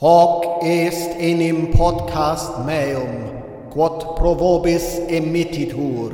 Hoc 0.00 0.64
est 0.64 1.14
enim 1.20 1.70
podcast 1.70 2.66
meum, 2.66 3.70
quod 3.70 4.16
pro 4.16 4.34
vobis 4.34 4.98
emittitur. 5.06 6.10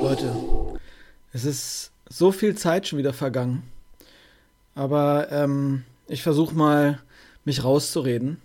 Leute, 0.00 0.32
es 1.32 1.44
ist 1.44 1.90
so 2.08 2.30
viel 2.30 2.54
Zeit 2.54 2.86
schon 2.86 3.00
wieder 3.00 3.12
vergangen. 3.12 3.64
Aber 4.76 5.26
ähm, 5.32 5.82
ich 6.06 6.22
versuche 6.22 6.54
mal, 6.54 7.00
mich 7.44 7.64
rauszureden. 7.64 8.40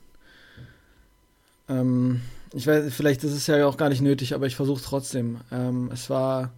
Ähm, 1.70 2.22
ich 2.54 2.68
weiß, 2.68 2.94
vielleicht 2.94 3.24
ist 3.24 3.34
es 3.34 3.48
ja 3.48 3.66
auch 3.66 3.78
gar 3.78 3.90
nicht 3.90 4.02
nötig, 4.02 4.34
aber 4.34 4.48
ich 4.48 4.56
versuche 4.56 4.84
trotzdem. 4.84 5.40
Ähm, 5.52 5.90
es 5.94 6.10
war 6.10 6.52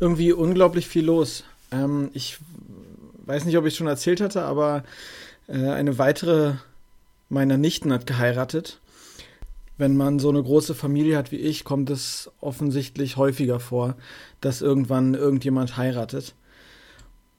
irgendwie 0.00 0.32
unglaublich 0.32 0.86
viel 0.86 1.04
los. 1.04 1.44
Ähm, 1.70 2.10
ich 2.12 2.38
weiß 3.26 3.44
nicht, 3.44 3.58
ob 3.58 3.66
ich 3.66 3.76
schon 3.76 3.86
erzählt 3.86 4.20
hatte, 4.20 4.42
aber 4.42 4.84
äh, 5.48 5.70
eine 5.70 5.98
weitere 5.98 6.54
meiner 7.28 7.58
Nichten 7.58 7.92
hat 7.92 8.06
geheiratet. 8.06 8.80
Wenn 9.76 9.96
man 9.96 10.18
so 10.18 10.30
eine 10.30 10.42
große 10.42 10.74
Familie 10.74 11.16
hat 11.16 11.30
wie 11.30 11.36
ich, 11.36 11.64
kommt 11.64 11.90
es 11.90 12.30
offensichtlich 12.40 13.16
häufiger 13.16 13.60
vor, 13.60 13.96
dass 14.40 14.62
irgendwann 14.62 15.14
irgendjemand 15.14 15.76
heiratet. 15.76 16.34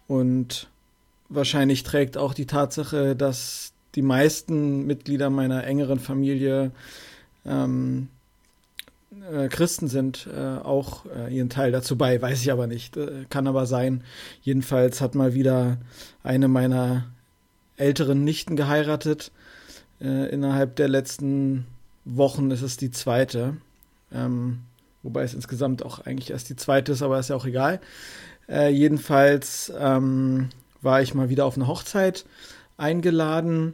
Und 0.07 0.69
wahrscheinlich 1.27 1.83
trägt 1.83 2.17
auch 2.17 2.33
die 2.33 2.45
Tatsache, 2.45 3.15
dass 3.15 3.73
die 3.95 4.01
meisten 4.01 4.85
Mitglieder 4.85 5.29
meiner 5.29 5.63
engeren 5.65 5.99
Familie 5.99 6.71
ähm, 7.45 8.09
äh, 9.31 9.47
Christen 9.47 9.87
sind, 9.87 10.27
äh, 10.33 10.57
auch 10.59 11.05
äh, 11.05 11.35
ihren 11.35 11.49
Teil 11.49 11.71
dazu 11.71 11.97
bei, 11.97 12.21
weiß 12.21 12.41
ich 12.41 12.51
aber 12.51 12.67
nicht. 12.67 12.97
Äh, 12.97 13.25
kann 13.29 13.47
aber 13.47 13.65
sein. 13.65 14.03
Jedenfalls 14.41 15.01
hat 15.01 15.15
mal 15.15 15.33
wieder 15.33 15.77
eine 16.23 16.47
meiner 16.47 17.05
älteren 17.77 18.23
Nichten 18.23 18.55
geheiratet. 18.55 19.31
Äh, 20.01 20.29
innerhalb 20.29 20.75
der 20.75 20.87
letzten 20.87 21.65
Wochen 22.05 22.51
ist 22.51 22.61
es 22.61 22.77
die 22.77 22.91
zweite. 22.91 23.57
Ähm, 24.11 24.59
wobei 25.03 25.23
es 25.23 25.33
insgesamt 25.33 25.83
auch 25.83 25.99
eigentlich 25.99 26.31
erst 26.31 26.49
die 26.49 26.55
zweite 26.55 26.91
ist, 26.91 27.01
aber 27.01 27.19
ist 27.19 27.29
ja 27.29 27.35
auch 27.35 27.45
egal. 27.45 27.79
Äh, 28.47 28.69
jedenfalls 28.69 29.71
ähm, 29.77 30.49
war 30.81 31.01
ich 31.01 31.13
mal 31.13 31.29
wieder 31.29 31.45
auf 31.45 31.55
eine 31.55 31.67
Hochzeit 31.67 32.25
eingeladen, 32.77 33.73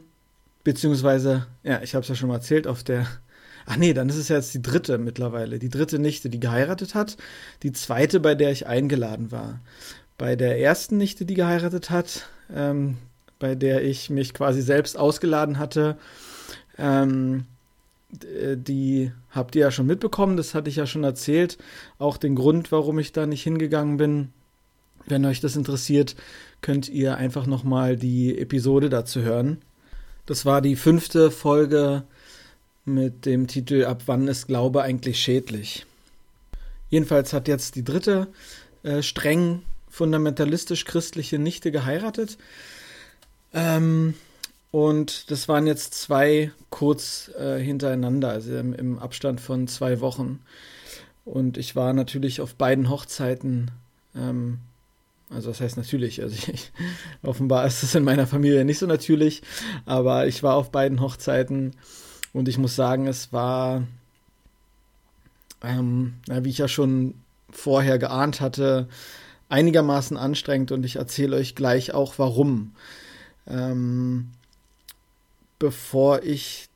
beziehungsweise, 0.64 1.46
ja, 1.62 1.80
ich 1.82 1.94
habe 1.94 2.02
es 2.02 2.08
ja 2.08 2.14
schon 2.14 2.28
mal 2.28 2.36
erzählt, 2.36 2.66
auf 2.66 2.82
der 2.82 3.06
Ach 3.66 3.76
nee, 3.76 3.92
dann 3.92 4.08
ist 4.08 4.16
es 4.16 4.28
ja 4.28 4.36
jetzt 4.36 4.54
die 4.54 4.62
dritte 4.62 4.96
mittlerweile. 4.96 5.58
Die 5.58 5.68
dritte 5.68 5.98
Nichte, 5.98 6.30
die 6.30 6.40
geheiratet 6.40 6.94
hat. 6.94 7.16
Die 7.62 7.72
zweite, 7.72 8.20
bei 8.20 8.34
der 8.34 8.52
ich 8.52 8.66
eingeladen 8.66 9.32
war. 9.32 9.60
Bei 10.18 10.36
der 10.36 10.60
ersten 10.60 10.96
Nichte, 10.96 11.24
die 11.24 11.34
geheiratet 11.34 11.90
hat, 11.90 12.28
ähm, 12.54 12.96
bei 13.38 13.54
der 13.54 13.84
ich 13.84 14.08
mich 14.08 14.32
quasi 14.32 14.62
selbst 14.62 14.96
ausgeladen 14.96 15.58
hatte, 15.58 15.98
ähm, 16.78 17.44
äh, 18.22 18.56
die 18.56 19.12
habt 19.30 19.56
ihr 19.56 19.62
ja 19.62 19.70
schon 19.70 19.86
mitbekommen, 19.86 20.36
das 20.36 20.54
hatte 20.54 20.70
ich 20.70 20.76
ja 20.76 20.86
schon 20.86 21.04
erzählt. 21.04 21.58
Auch 21.98 22.16
den 22.16 22.36
Grund, 22.36 22.72
warum 22.72 22.98
ich 22.98 23.12
da 23.12 23.26
nicht 23.26 23.42
hingegangen 23.42 23.96
bin. 23.96 24.32
Wenn 25.06 25.24
euch 25.24 25.40
das 25.40 25.56
interessiert, 25.56 26.16
könnt 26.62 26.88
ihr 26.88 27.16
einfach 27.16 27.46
nochmal 27.46 27.96
die 27.96 28.38
Episode 28.38 28.88
dazu 28.88 29.22
hören. 29.22 29.58
Das 30.24 30.44
war 30.44 30.60
die 30.60 30.76
fünfte 30.76 31.30
Folge 31.30 32.04
mit 32.86 33.26
dem 33.26 33.46
Titel 33.46 33.84
Ab 33.84 34.04
wann 34.06 34.28
ist 34.28 34.46
Glaube 34.46 34.82
eigentlich 34.82 35.20
schädlich? 35.20 35.84
Jedenfalls 36.88 37.32
hat 37.32 37.48
jetzt 37.48 37.74
die 37.74 37.84
dritte 37.84 38.28
äh, 38.82 39.02
streng 39.02 39.62
fundamentalistisch-christliche 39.90 41.38
Nichte 41.38 41.72
geheiratet. 41.72 42.38
Ähm, 43.52 44.14
und 44.70 45.30
das 45.30 45.48
waren 45.48 45.66
jetzt 45.66 45.94
zwei 45.94 46.52
kurz 46.70 47.30
äh, 47.38 47.58
hintereinander, 47.58 48.28
also 48.28 48.56
im, 48.56 48.74
im, 48.74 48.98
Abstand 48.98 49.40
von 49.40 49.68
zwei 49.68 50.00
Wochen. 50.00 50.40
Und 51.24 51.56
ich 51.56 51.74
war 51.74 51.92
natürlich 51.92 52.40
auf 52.40 52.54
beiden 52.54 52.90
Hochzeiten, 52.90 53.70
ähm, 54.14 54.58
also 55.30 55.48
das 55.48 55.60
heißt 55.60 55.76
natürlich, 55.76 56.22
also 56.22 56.36
ich, 56.52 56.72
offenbar 57.22 57.66
ist 57.66 57.82
es 57.82 57.94
in 57.94 58.04
meiner 58.04 58.26
Familie 58.26 58.64
nicht 58.64 58.78
so 58.78 58.86
natürlich, 58.86 59.42
aber 59.86 60.26
ich 60.26 60.42
war 60.42 60.54
auf 60.54 60.70
beiden 60.70 61.00
Hochzeiten 61.00 61.74
und 62.36 62.48
ich 62.48 62.58
muss 62.58 62.76
sagen, 62.76 63.06
es 63.06 63.32
war, 63.32 63.82
ähm, 65.62 66.16
wie 66.28 66.50
ich 66.50 66.58
ja 66.58 66.68
schon 66.68 67.14
vorher 67.48 67.98
geahnt 67.98 68.42
hatte, 68.42 68.88
einigermaßen 69.48 70.18
anstrengend 70.18 70.70
und 70.70 70.84
ich 70.84 70.96
erzähle 70.96 71.36
euch 71.36 71.54
gleich 71.54 71.94
auch 71.94 72.18
warum. 72.18 72.72
Ähm, 73.46 74.32
bevor 75.58 76.24
ich 76.24 76.68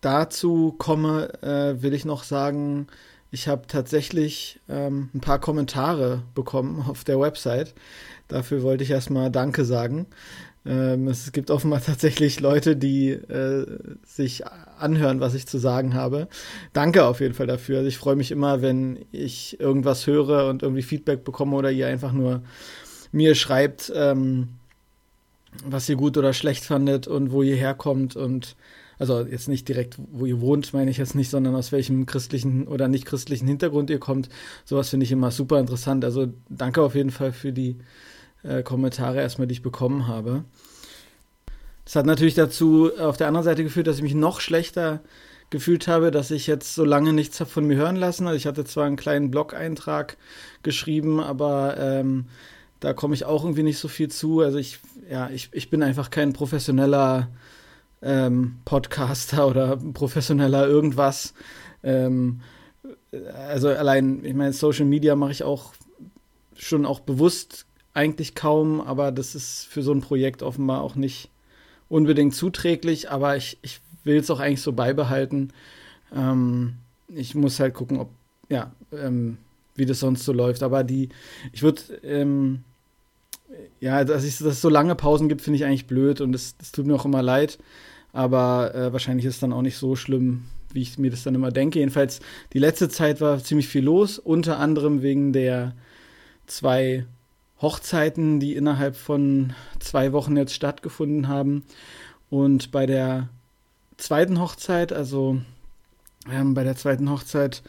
dazu 0.00 0.74
komme, 0.78 1.42
äh, 1.42 1.82
will 1.82 1.92
ich 1.92 2.06
noch 2.06 2.24
sagen, 2.24 2.86
ich 3.30 3.48
habe 3.48 3.66
tatsächlich 3.66 4.60
ähm, 4.70 5.10
ein 5.12 5.20
paar 5.20 5.40
Kommentare 5.40 6.22
bekommen 6.34 6.82
auf 6.88 7.04
der 7.04 7.20
Website. 7.20 7.74
Dafür 8.28 8.62
wollte 8.62 8.82
ich 8.84 8.90
erstmal 8.90 9.30
Danke 9.30 9.66
sagen. 9.66 10.06
Ähm, 10.66 11.08
es 11.08 11.32
gibt 11.32 11.50
offenbar 11.50 11.82
tatsächlich 11.84 12.40
Leute, 12.40 12.76
die 12.76 13.10
äh, 13.10 13.66
sich 14.04 14.44
anhören, 14.46 15.20
was 15.20 15.34
ich 15.34 15.46
zu 15.46 15.58
sagen 15.58 15.94
habe. 15.94 16.28
Danke 16.72 17.04
auf 17.04 17.20
jeden 17.20 17.34
Fall 17.34 17.46
dafür. 17.46 17.78
Also 17.78 17.88
ich 17.88 17.98
freue 17.98 18.16
mich 18.16 18.30
immer, 18.30 18.62
wenn 18.62 19.04
ich 19.12 19.60
irgendwas 19.60 20.06
höre 20.06 20.48
und 20.48 20.62
irgendwie 20.62 20.82
Feedback 20.82 21.24
bekomme 21.24 21.56
oder 21.56 21.70
ihr 21.70 21.86
einfach 21.86 22.12
nur 22.12 22.42
mir 23.12 23.34
schreibt, 23.34 23.92
ähm, 23.94 24.48
was 25.64 25.88
ihr 25.88 25.96
gut 25.96 26.16
oder 26.16 26.32
schlecht 26.32 26.64
fandet 26.64 27.06
und 27.06 27.30
wo 27.30 27.42
ihr 27.42 27.56
herkommt 27.56 28.16
und 28.16 28.56
also 28.98 29.22
jetzt 29.22 29.48
nicht 29.48 29.68
direkt, 29.68 29.96
wo 30.12 30.24
ihr 30.24 30.40
wohnt, 30.40 30.72
meine 30.72 30.90
ich 30.90 30.98
jetzt 30.98 31.14
nicht, 31.14 31.30
sondern 31.30 31.54
aus 31.54 31.72
welchem 31.72 32.06
christlichen 32.06 32.66
oder 32.68 32.88
nicht 32.88 33.06
christlichen 33.06 33.46
Hintergrund 33.46 33.90
ihr 33.90 33.98
kommt. 33.98 34.28
Sowas 34.64 34.88
finde 34.88 35.04
ich 35.04 35.12
immer 35.12 35.30
super 35.30 35.58
interessant. 35.58 36.04
Also 36.04 36.32
danke 36.48 36.82
auf 36.82 36.94
jeden 36.94 37.10
Fall 37.10 37.32
für 37.32 37.52
die 37.52 37.76
äh, 38.44 38.62
Kommentare 38.62 39.20
erstmal, 39.20 39.46
die 39.46 39.54
ich 39.54 39.62
bekommen 39.62 40.06
habe. 40.06 40.44
Das 41.84 41.96
hat 41.96 42.06
natürlich 42.06 42.34
dazu 42.34 42.90
auf 42.98 43.16
der 43.16 43.28
anderen 43.28 43.44
Seite 43.44 43.62
geführt, 43.62 43.86
dass 43.86 43.96
ich 43.96 44.02
mich 44.02 44.14
noch 44.14 44.40
schlechter 44.40 45.00
gefühlt 45.50 45.86
habe, 45.86 46.10
dass 46.10 46.30
ich 46.30 46.46
jetzt 46.46 46.74
so 46.74 46.84
lange 46.84 47.12
nichts 47.12 47.40
habe 47.40 47.50
von 47.50 47.66
mir 47.66 47.76
hören 47.76 47.96
lassen. 47.96 48.26
Also 48.26 48.36
ich 48.36 48.46
hatte 48.46 48.64
zwar 48.64 48.86
einen 48.86 48.96
kleinen 48.96 49.30
Blog-Eintrag 49.30 50.16
geschrieben, 50.62 51.20
aber 51.20 51.76
ähm, 51.78 52.26
da 52.80 52.92
komme 52.92 53.14
ich 53.14 53.24
auch 53.24 53.44
irgendwie 53.44 53.62
nicht 53.62 53.78
so 53.78 53.88
viel 53.88 54.10
zu. 54.10 54.40
Also 54.40 54.58
ich, 54.58 54.80
ja, 55.10 55.28
ich, 55.30 55.50
ich 55.52 55.70
bin 55.70 55.82
einfach 55.82 56.10
kein 56.10 56.32
professioneller 56.32 57.28
ähm, 58.02 58.56
Podcaster 58.64 59.46
oder 59.48 59.76
professioneller 59.76 60.66
irgendwas. 60.66 61.34
Ähm, 61.82 62.40
also 63.48 63.68
allein, 63.68 64.24
ich 64.24 64.34
meine, 64.34 64.52
Social 64.52 64.86
Media 64.86 65.14
mache 65.16 65.32
ich 65.32 65.44
auch 65.44 65.74
schon 66.56 66.86
auch 66.86 67.00
bewusst 67.00 67.66
eigentlich 67.94 68.34
kaum, 68.34 68.80
aber 68.80 69.12
das 69.12 69.34
ist 69.34 69.66
für 69.66 69.82
so 69.82 69.92
ein 69.92 70.00
Projekt 70.00 70.42
offenbar 70.42 70.82
auch 70.82 70.96
nicht 70.96 71.30
unbedingt 71.88 72.34
zuträglich, 72.34 73.10
aber 73.10 73.36
ich, 73.36 73.58
ich 73.62 73.80
will 74.02 74.16
es 74.16 74.30
auch 74.30 74.40
eigentlich 74.40 74.62
so 74.62 74.72
beibehalten. 74.72 75.52
Ähm, 76.14 76.74
ich 77.08 77.34
muss 77.34 77.60
halt 77.60 77.74
gucken, 77.74 77.98
ob, 77.98 78.10
ja, 78.48 78.72
ähm, 78.92 79.38
wie 79.76 79.86
das 79.86 80.00
sonst 80.00 80.24
so 80.24 80.32
läuft. 80.32 80.62
Aber 80.62 80.84
die, 80.84 81.08
ich 81.52 81.62
würde, 81.62 81.82
ähm, 82.02 82.64
ja, 83.80 84.04
dass, 84.04 84.24
ich, 84.24 84.38
dass 84.38 84.54
es 84.54 84.60
so 84.60 84.68
lange 84.68 84.94
Pausen 84.94 85.28
gibt, 85.28 85.42
finde 85.42 85.56
ich 85.58 85.64
eigentlich 85.64 85.86
blöd 85.86 86.20
und 86.20 86.32
das, 86.32 86.56
das 86.56 86.72
tut 86.72 86.86
mir 86.86 86.94
auch 86.94 87.04
immer 87.04 87.22
leid. 87.22 87.58
Aber 88.12 88.74
äh, 88.74 88.92
wahrscheinlich 88.92 89.26
ist 89.26 89.34
es 89.34 89.40
dann 89.40 89.52
auch 89.52 89.62
nicht 89.62 89.76
so 89.76 89.96
schlimm, 89.96 90.44
wie 90.72 90.82
ich 90.82 90.98
mir 90.98 91.10
das 91.10 91.22
dann 91.22 91.34
immer 91.34 91.50
denke. 91.50 91.78
Jedenfalls, 91.78 92.20
die 92.52 92.58
letzte 92.58 92.88
Zeit 92.88 93.20
war 93.20 93.42
ziemlich 93.42 93.68
viel 93.68 93.84
los, 93.84 94.18
unter 94.18 94.58
anderem 94.58 95.02
wegen 95.02 95.32
der 95.32 95.74
zwei 96.46 97.06
Hochzeiten, 97.64 98.38
die 98.38 98.54
innerhalb 98.54 98.94
von 98.94 99.54
zwei 99.80 100.12
Wochen 100.12 100.36
jetzt 100.36 100.54
stattgefunden 100.54 101.26
haben. 101.26 101.64
Und 102.30 102.70
bei 102.70 102.86
der 102.86 103.30
zweiten 103.96 104.38
Hochzeit, 104.38 104.92
also 104.92 105.38
ähm, 106.30 106.54
bei 106.54 106.62
der 106.62 106.76
zweiten 106.76 107.10
Hochzeit 107.10 107.62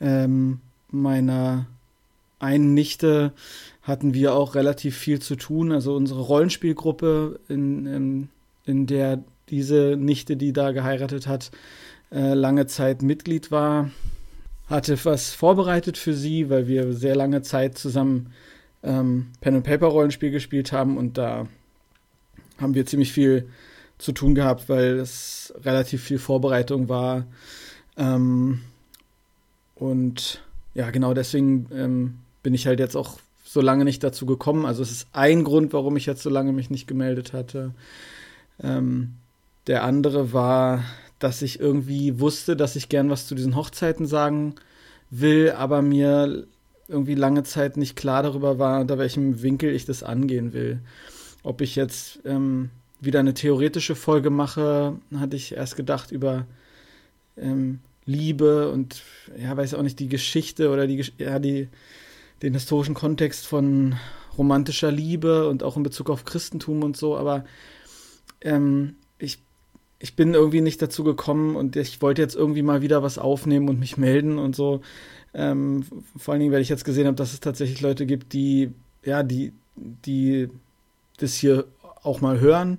ähm, 0.00 0.60
meiner 0.90 1.66
einen 2.40 2.74
Nichte 2.74 3.32
hatten 3.82 4.14
wir 4.14 4.34
auch 4.34 4.54
relativ 4.54 4.96
viel 4.96 5.20
zu 5.20 5.36
tun. 5.36 5.72
Also 5.72 5.94
unsere 5.94 6.20
Rollenspielgruppe, 6.20 7.38
in, 7.48 7.86
in, 7.86 8.28
in 8.64 8.86
der 8.86 9.22
diese 9.50 9.96
Nichte, 9.98 10.36
die 10.36 10.52
da 10.52 10.72
geheiratet 10.72 11.26
hat, 11.26 11.50
äh, 12.10 12.34
lange 12.34 12.66
Zeit 12.66 13.02
Mitglied 13.02 13.50
war, 13.50 13.90
hatte 14.66 14.98
was 15.04 15.32
vorbereitet 15.34 15.98
für 15.98 16.14
sie, 16.14 16.50
weil 16.50 16.66
wir 16.68 16.92
sehr 16.92 17.16
lange 17.16 17.42
Zeit 17.42 17.76
zusammen 17.78 18.32
ähm, 18.82 19.28
Pen 19.40 19.56
and 19.56 19.64
Paper 19.64 19.86
Rollenspiel 19.86 20.30
gespielt 20.30 20.72
haben 20.72 20.96
und 20.96 21.18
da 21.18 21.46
haben 22.60 22.74
wir 22.74 22.86
ziemlich 22.86 23.12
viel 23.12 23.48
zu 23.98 24.12
tun 24.12 24.34
gehabt, 24.34 24.68
weil 24.68 24.98
es 24.98 25.52
relativ 25.64 26.02
viel 26.02 26.18
Vorbereitung 26.18 26.88
war. 26.88 27.26
Ähm, 27.96 28.60
und 29.74 30.42
ja, 30.74 30.90
genau 30.90 31.14
deswegen 31.14 31.66
ähm, 31.72 32.18
bin 32.42 32.54
ich 32.54 32.66
halt 32.66 32.78
jetzt 32.78 32.96
auch 32.96 33.18
so 33.44 33.60
lange 33.60 33.84
nicht 33.84 34.04
dazu 34.04 34.26
gekommen. 34.26 34.66
Also 34.66 34.82
es 34.82 34.90
ist 34.90 35.08
ein 35.12 35.42
Grund, 35.42 35.72
warum 35.72 35.96
ich 35.96 36.06
jetzt 36.06 36.22
so 36.22 36.30
lange 36.30 36.52
mich 36.52 36.70
nicht 36.70 36.86
gemeldet 36.86 37.32
hatte. 37.32 37.72
Ähm, 38.62 39.14
der 39.66 39.84
andere 39.84 40.32
war, 40.32 40.84
dass 41.18 41.42
ich 41.42 41.58
irgendwie 41.58 42.20
wusste, 42.20 42.56
dass 42.56 42.76
ich 42.76 42.88
gern 42.88 43.10
was 43.10 43.26
zu 43.26 43.34
diesen 43.34 43.56
Hochzeiten 43.56 44.06
sagen 44.06 44.54
will, 45.10 45.52
aber 45.52 45.82
mir 45.82 46.46
irgendwie 46.88 47.14
lange 47.14 47.44
Zeit 47.44 47.76
nicht 47.76 47.96
klar 47.96 48.22
darüber 48.22 48.58
war, 48.58 48.80
unter 48.80 48.98
welchem 48.98 49.42
Winkel 49.42 49.74
ich 49.74 49.84
das 49.84 50.02
angehen 50.02 50.52
will. 50.52 50.80
Ob 51.42 51.60
ich 51.60 51.76
jetzt 51.76 52.20
ähm, 52.24 52.70
wieder 53.00 53.20
eine 53.20 53.34
theoretische 53.34 53.94
Folge 53.94 54.30
mache, 54.30 54.96
hatte 55.14 55.36
ich 55.36 55.52
erst 55.52 55.76
gedacht 55.76 56.10
über 56.10 56.46
ähm, 57.36 57.80
Liebe 58.06 58.72
und 58.72 59.02
ja, 59.38 59.56
weiß 59.56 59.74
auch 59.74 59.82
nicht, 59.82 59.98
die 59.98 60.08
Geschichte 60.08 60.70
oder 60.70 60.86
die, 60.86 61.04
ja, 61.18 61.38
die, 61.38 61.68
den 62.42 62.54
historischen 62.54 62.94
Kontext 62.94 63.46
von 63.46 63.96
romantischer 64.36 64.90
Liebe 64.90 65.48
und 65.48 65.62
auch 65.62 65.76
in 65.76 65.82
Bezug 65.82 66.08
auf 66.08 66.24
Christentum 66.24 66.82
und 66.82 66.96
so, 66.96 67.16
aber 67.16 67.44
ähm, 68.40 68.96
ich, 69.98 70.16
bin 70.16 70.34
irgendwie 70.34 70.60
nicht 70.60 70.80
dazu 70.80 71.04
gekommen 71.04 71.56
und 71.56 71.76
ich 71.76 72.00
wollte 72.02 72.22
jetzt 72.22 72.36
irgendwie 72.36 72.62
mal 72.62 72.82
wieder 72.82 73.02
was 73.02 73.18
aufnehmen 73.18 73.68
und 73.68 73.80
mich 73.80 73.96
melden 73.96 74.38
und 74.38 74.54
so. 74.56 74.80
Ähm, 75.34 75.84
vor 76.16 76.32
allen 76.32 76.40
Dingen, 76.40 76.52
weil 76.52 76.62
ich 76.62 76.68
jetzt 76.68 76.84
gesehen 76.84 77.06
habe, 77.06 77.16
dass 77.16 77.32
es 77.32 77.40
tatsächlich 77.40 77.80
Leute 77.80 78.06
gibt, 78.06 78.32
die, 78.32 78.70
ja, 79.04 79.22
die, 79.22 79.52
die 79.76 80.48
das 81.18 81.34
hier 81.34 81.66
auch 82.02 82.20
mal 82.20 82.40
hören. 82.40 82.78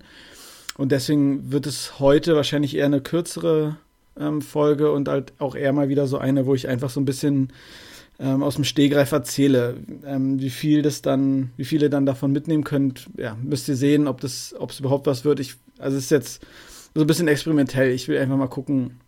Und 0.77 0.91
deswegen 0.91 1.51
wird 1.51 1.67
es 1.67 1.99
heute 1.99 2.35
wahrscheinlich 2.35 2.75
eher 2.75 2.85
eine 2.85 3.01
kürzere 3.01 3.77
ähm, 4.17 4.41
Folge 4.41 4.91
und 4.91 5.07
halt 5.07 5.33
auch 5.39 5.55
eher 5.55 5.73
mal 5.73 5.89
wieder 5.89 6.07
so 6.07 6.17
eine, 6.17 6.45
wo 6.45 6.55
ich 6.55 6.67
einfach 6.67 6.89
so 6.89 6.99
ein 6.99 7.05
bisschen 7.05 7.49
ähm, 8.19 8.43
aus 8.43 8.55
dem 8.55 8.63
Stehgreif 8.63 9.11
erzähle. 9.11 9.75
Ähm, 10.05 10.39
wie 10.39 10.49
viel 10.49 10.81
das 10.81 11.01
dann, 11.01 11.51
wie 11.57 11.65
viele 11.65 11.89
dann 11.89 12.05
davon 12.05 12.31
mitnehmen 12.31 12.63
könnt, 12.63 13.09
ja, 13.17 13.37
müsst 13.41 13.67
ihr 13.67 13.75
sehen, 13.75 14.07
ob 14.07 14.21
das, 14.21 14.55
ob 14.57 14.71
es 14.71 14.79
überhaupt 14.79 15.07
was 15.07 15.25
wird. 15.25 15.39
Ich, 15.39 15.55
also 15.77 15.97
es 15.97 16.05
ist 16.05 16.11
jetzt 16.11 16.41
so 16.93 17.01
ein 17.01 17.07
bisschen 17.07 17.27
experimentell. 17.27 17.91
Ich 17.91 18.07
will 18.07 18.17
einfach 18.17 18.37
mal 18.37 18.47
gucken, 18.47 18.99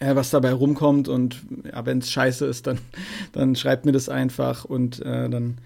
äh, 0.00 0.14
was 0.14 0.30
dabei 0.30 0.52
rumkommt 0.52 1.08
und 1.08 1.42
ja, 1.64 1.84
wenn 1.86 1.98
es 1.98 2.10
scheiße 2.10 2.46
ist, 2.46 2.66
dann, 2.66 2.78
dann 3.32 3.56
schreibt 3.56 3.86
mir 3.86 3.92
das 3.92 4.08
einfach 4.08 4.64
und 4.64 5.00
äh, 5.00 5.28
dann 5.28 5.58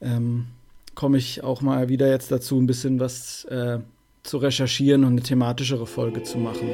ähm, 0.00 0.46
komme 0.94 1.18
ich 1.18 1.42
auch 1.42 1.60
mal 1.60 1.88
wieder 1.88 2.08
jetzt 2.08 2.30
dazu, 2.30 2.58
ein 2.58 2.66
bisschen 2.66 3.00
was 3.00 3.44
äh, 3.44 3.78
zu 4.22 4.38
recherchieren 4.38 5.04
und 5.04 5.12
eine 5.12 5.22
thematischere 5.22 5.86
Folge 5.86 6.22
zu 6.22 6.38
machen. 6.38 6.68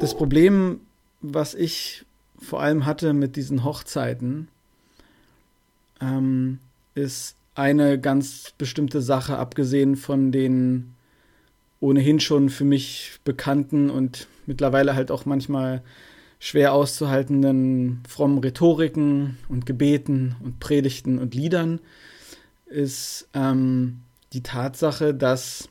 Das 0.00 0.14
Problem, 0.16 0.80
was 1.22 1.54
ich 1.54 2.04
vor 2.38 2.60
allem 2.60 2.84
hatte 2.84 3.12
mit 3.12 3.36
diesen 3.36 3.64
Hochzeiten, 3.64 4.48
ähm, 6.00 6.58
ist 6.94 7.36
eine 7.54 8.00
ganz 8.00 8.52
bestimmte 8.58 9.00
Sache, 9.00 9.38
abgesehen 9.38 9.96
von 9.96 10.32
den 10.32 10.94
ohnehin 11.80 12.20
schon 12.20 12.48
für 12.48 12.64
mich 12.64 13.18
bekannten 13.24 13.90
und 13.90 14.26
mittlerweile 14.46 14.94
halt 14.94 15.10
auch 15.10 15.26
manchmal 15.26 15.82
schwer 16.38 16.72
auszuhaltenden 16.72 18.02
frommen 18.08 18.38
Rhetoriken 18.38 19.38
und 19.48 19.66
Gebeten 19.66 20.36
und 20.42 20.60
Predigten 20.60 21.18
und 21.18 21.34
Liedern, 21.34 21.80
ist 22.66 23.28
ähm, 23.34 24.00
die 24.32 24.42
Tatsache, 24.42 25.14
dass 25.14 25.68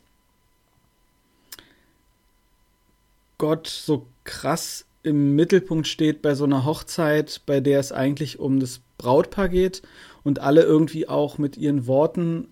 Gott 3.38 3.68
so 3.68 4.08
krass 4.24 4.86
im 5.04 5.36
Mittelpunkt 5.36 5.88
steht 5.88 6.22
bei 6.22 6.34
so 6.34 6.46
einer 6.46 6.64
Hochzeit, 6.64 7.42
bei 7.46 7.60
der 7.60 7.80
es 7.80 7.92
eigentlich 7.92 8.40
um 8.40 8.60
das 8.60 8.80
Brautpaar 8.98 9.50
geht 9.50 9.82
und 10.24 10.40
alle 10.40 10.62
irgendwie 10.62 11.08
auch 11.08 11.38
mit 11.38 11.58
ihren 11.58 11.88
Worten 11.88 12.48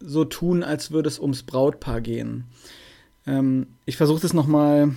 so 0.00 0.24
tun, 0.24 0.62
als 0.62 0.90
würde 0.90 1.08
es 1.08 1.18
ums 1.18 1.42
Brautpaar 1.42 2.00
gehen. 2.00 2.44
Ähm, 3.26 3.68
ich 3.86 3.96
versuche 3.96 4.20
das 4.20 4.34
nochmal 4.34 4.94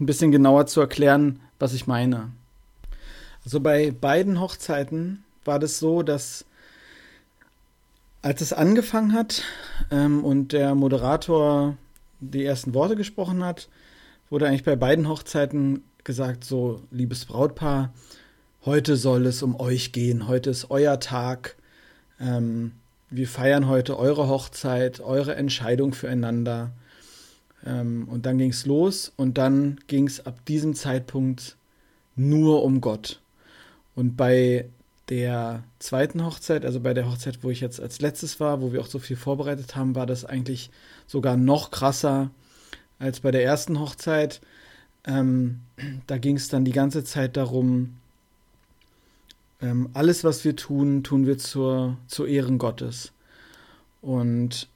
ein 0.00 0.06
bisschen 0.06 0.30
genauer 0.30 0.66
zu 0.66 0.80
erklären, 0.80 1.40
was 1.58 1.72
ich 1.72 1.86
meine. 1.86 2.30
Also 3.44 3.60
bei 3.60 3.90
beiden 3.92 4.40
Hochzeiten 4.40 5.24
war 5.44 5.58
das 5.58 5.78
so, 5.78 6.02
dass 6.02 6.44
als 8.22 8.40
es 8.40 8.52
angefangen 8.52 9.12
hat 9.12 9.44
ähm, 9.90 10.24
und 10.24 10.52
der 10.52 10.74
Moderator 10.74 11.76
die 12.20 12.44
ersten 12.44 12.74
Worte 12.74 12.96
gesprochen 12.96 13.44
hat, 13.44 13.68
wurde 14.30 14.48
eigentlich 14.48 14.64
bei 14.64 14.74
beiden 14.74 15.08
Hochzeiten 15.08 15.84
gesagt, 16.02 16.44
so, 16.44 16.82
liebes 16.90 17.24
Brautpaar, 17.24 17.92
heute 18.66 18.96
soll 18.96 19.26
es 19.26 19.42
um 19.42 19.58
euch 19.58 19.92
gehen, 19.92 20.26
heute 20.26 20.50
ist 20.50 20.70
euer 20.70 20.98
Tag. 20.98 21.56
Ähm, 22.20 22.72
wir 23.08 23.28
feiern 23.28 23.68
heute 23.68 23.96
eure 23.96 24.28
Hochzeit, 24.28 25.00
eure 25.00 25.36
Entscheidung 25.36 25.94
füreinander. 25.94 26.72
Ähm, 27.64 28.08
und 28.10 28.26
dann 28.26 28.38
ging 28.38 28.50
es 28.50 28.66
los 28.66 29.12
und 29.16 29.38
dann 29.38 29.78
ging 29.86 30.08
es 30.08 30.26
ab 30.26 30.44
diesem 30.46 30.74
Zeitpunkt 30.74 31.56
nur 32.16 32.64
um 32.64 32.80
Gott. 32.80 33.20
Und 33.94 34.16
bei 34.16 34.68
der 35.10 35.62
zweiten 35.78 36.24
Hochzeit, 36.24 36.64
also 36.64 36.80
bei 36.80 36.92
der 36.92 37.08
Hochzeit, 37.08 37.44
wo 37.44 37.50
ich 37.50 37.60
jetzt 37.60 37.80
als 37.80 38.00
letztes 38.00 38.40
war, 38.40 38.60
wo 38.60 38.72
wir 38.72 38.80
auch 38.80 38.86
so 38.86 38.98
viel 38.98 39.16
vorbereitet 39.16 39.76
haben, 39.76 39.94
war 39.94 40.06
das 40.06 40.24
eigentlich 40.24 40.70
sogar 41.06 41.36
noch 41.36 41.70
krasser 41.70 42.30
als 42.98 43.20
bei 43.20 43.30
der 43.30 43.44
ersten 43.44 43.78
Hochzeit. 43.78 44.40
Ähm, 45.06 45.60
da 46.08 46.18
ging 46.18 46.36
es 46.36 46.48
dann 46.48 46.64
die 46.64 46.72
ganze 46.72 47.04
Zeit 47.04 47.36
darum, 47.36 47.94
ähm, 49.60 49.88
alles, 49.94 50.24
was 50.24 50.44
wir 50.44 50.56
tun, 50.56 51.02
tun 51.02 51.26
wir 51.26 51.38
zur, 51.38 51.96
zur 52.06 52.28
Ehren 52.28 52.58
Gottes. 52.58 53.12
Und 54.02 54.68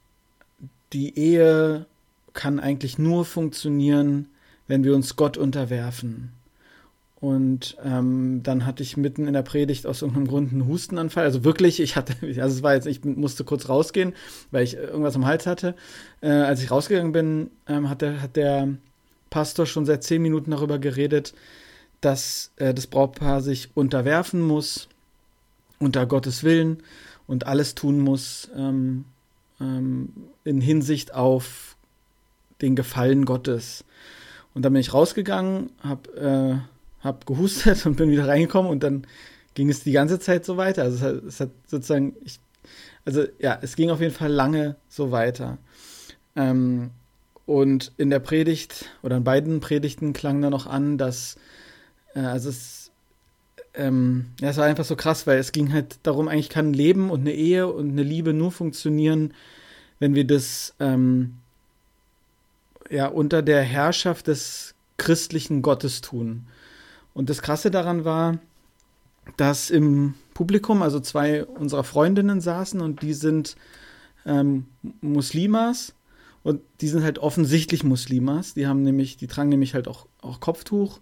die 0.93 1.17
Ehe 1.17 1.85
kann 2.33 2.59
eigentlich 2.59 2.97
nur 2.97 3.25
funktionieren, 3.25 4.27
wenn 4.67 4.83
wir 4.83 4.95
uns 4.95 5.15
Gott 5.15 5.37
unterwerfen. 5.37 6.31
Und 7.21 7.77
ähm, 7.83 8.41
dann 8.41 8.65
hatte 8.65 8.81
ich 8.81 8.97
mitten 8.97 9.27
in 9.27 9.33
der 9.33 9.43
Predigt 9.43 9.85
aus 9.85 10.01
irgendeinem 10.01 10.27
Grund 10.27 10.51
einen 10.51 10.67
Hustenanfall. 10.67 11.23
Also 11.23 11.43
wirklich, 11.43 11.79
ich 11.79 11.95
hatte, 11.95 12.15
also 12.41 12.57
es 12.57 12.63
war 12.63 12.73
jetzt, 12.73 12.87
ich 12.87 13.03
musste 13.03 13.43
kurz 13.43 13.69
rausgehen, 13.69 14.13
weil 14.49 14.63
ich 14.63 14.75
irgendwas 14.75 15.15
am 15.15 15.27
Hals 15.27 15.45
hatte. 15.45 15.75
Äh, 16.21 16.29
als 16.29 16.63
ich 16.63 16.71
rausgegangen 16.71 17.11
bin, 17.11 17.51
ähm, 17.67 17.89
hat, 17.89 18.01
der, 18.01 18.21
hat 18.23 18.35
der 18.35 18.69
Pastor 19.29 19.67
schon 19.67 19.85
seit 19.85 20.03
zehn 20.03 20.21
Minuten 20.21 20.49
darüber 20.49 20.79
geredet, 20.79 21.35
dass 22.01 22.51
äh, 22.57 22.73
das 22.73 22.87
Brautpaar 22.87 23.41
sich 23.41 23.69
unterwerfen 23.75 24.41
muss, 24.41 24.89
unter 25.79 26.05
Gottes 26.05 26.43
Willen 26.43 26.83
und 27.27 27.47
alles 27.47 27.75
tun 27.75 27.99
muss 27.99 28.49
ähm, 28.55 29.05
ähm, 29.59 30.09
in 30.43 30.61
Hinsicht 30.61 31.13
auf 31.13 31.75
den 32.61 32.75
Gefallen 32.75 33.25
Gottes. 33.25 33.83
Und 34.53 34.63
dann 34.63 34.73
bin 34.73 34.81
ich 34.81 34.93
rausgegangen, 34.93 35.71
habe 35.79 36.61
äh, 37.01 37.03
hab 37.03 37.25
gehustet 37.25 37.85
und 37.85 37.95
bin 37.95 38.11
wieder 38.11 38.27
reingekommen 38.27 38.69
und 38.69 38.83
dann 38.83 39.07
ging 39.53 39.69
es 39.69 39.83
die 39.83 39.91
ganze 39.91 40.19
Zeit 40.19 40.45
so 40.45 40.57
weiter. 40.57 40.83
Also 40.83 40.97
es 40.97 41.01
hat, 41.03 41.23
es 41.23 41.39
hat 41.39 41.49
sozusagen, 41.67 42.15
ich, 42.23 42.39
also 43.05 43.25
ja, 43.39 43.57
es 43.61 43.75
ging 43.75 43.89
auf 43.89 44.01
jeden 44.01 44.13
Fall 44.13 44.31
lange 44.31 44.75
so 44.87 45.11
weiter. 45.11 45.57
Ähm, 46.35 46.91
und 47.45 47.91
in 47.97 48.09
der 48.09 48.19
Predigt 48.19 48.85
oder 49.03 49.17
in 49.17 49.23
beiden 49.23 49.59
Predigten 49.59 50.13
klang 50.13 50.41
da 50.41 50.49
noch 50.49 50.67
an, 50.67 50.97
dass 50.97 51.35
also 52.19 52.49
es, 52.49 52.91
ähm, 53.73 54.27
ja, 54.39 54.49
es 54.49 54.57
war 54.57 54.65
einfach 54.65 54.85
so 54.85 54.95
krass, 54.95 55.27
weil 55.27 55.39
es 55.39 55.51
ging 55.51 55.71
halt 55.71 55.99
darum, 56.03 56.27
eigentlich 56.27 56.49
kann 56.49 56.71
ein 56.71 56.73
Leben 56.73 57.09
und 57.09 57.21
eine 57.21 57.33
Ehe 57.33 57.67
und 57.67 57.91
eine 57.91 58.03
Liebe 58.03 58.33
nur 58.33 58.51
funktionieren, 58.51 59.33
wenn 59.99 60.15
wir 60.15 60.25
das 60.25 60.73
ähm, 60.79 61.37
ja 62.89 63.07
unter 63.07 63.41
der 63.41 63.61
Herrschaft 63.61 64.27
des 64.27 64.75
christlichen 64.97 65.61
Gottes 65.61 66.01
tun. 66.01 66.47
Und 67.13 67.29
das 67.29 67.41
Krasse 67.41 67.71
daran 67.71 68.05
war, 68.05 68.39
dass 69.37 69.69
im 69.69 70.15
Publikum, 70.33 70.81
also 70.81 70.99
zwei 70.99 71.45
unserer 71.45 71.83
Freundinnen 71.83 72.41
saßen 72.41 72.81
und 72.81 73.01
die 73.01 73.13
sind 73.13 73.55
ähm, 74.25 74.65
Muslimas 75.01 75.93
und 76.43 76.61
die 76.81 76.87
sind 76.87 77.03
halt 77.03 77.19
offensichtlich 77.19 77.83
Muslimas. 77.83 78.53
Die 78.53 78.67
haben 78.67 78.83
nämlich, 78.83 79.17
die 79.17 79.27
tragen 79.27 79.49
nämlich 79.49 79.73
halt 79.73 79.87
auch, 79.87 80.07
auch 80.21 80.39
Kopftuch 80.39 80.99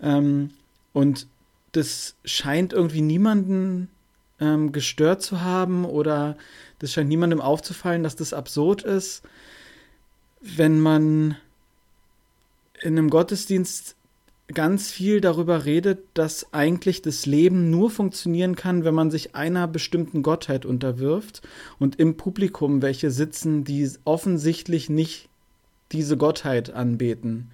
ähm, 0.00 0.50
und 0.92 1.26
das 1.72 2.16
scheint 2.24 2.72
irgendwie 2.72 3.02
niemanden 3.02 3.88
ähm, 4.40 4.72
gestört 4.72 5.22
zu 5.22 5.40
haben 5.40 5.84
oder 5.84 6.36
das 6.78 6.92
scheint 6.92 7.08
niemandem 7.08 7.40
aufzufallen, 7.40 8.02
dass 8.02 8.16
das 8.16 8.32
absurd 8.32 8.82
ist, 8.82 9.22
wenn 10.40 10.80
man 10.80 11.36
in 12.80 12.96
einem 12.96 13.10
Gottesdienst 13.10 13.96
ganz 14.54 14.90
viel 14.90 15.20
darüber 15.20 15.66
redet, 15.66 16.00
dass 16.14 16.52
eigentlich 16.54 17.02
das 17.02 17.26
Leben 17.26 17.70
nur 17.70 17.90
funktionieren 17.90 18.56
kann, 18.56 18.84
wenn 18.84 18.94
man 18.94 19.10
sich 19.10 19.34
einer 19.34 19.68
bestimmten 19.68 20.22
Gottheit 20.22 20.64
unterwirft 20.64 21.42
und 21.78 22.00
im 22.00 22.16
Publikum 22.16 22.80
welche 22.80 23.10
sitzen, 23.10 23.64
die 23.64 23.90
offensichtlich 24.04 24.88
nicht 24.88 25.28
diese 25.92 26.16
Gottheit 26.16 26.70
anbeten. 26.70 27.50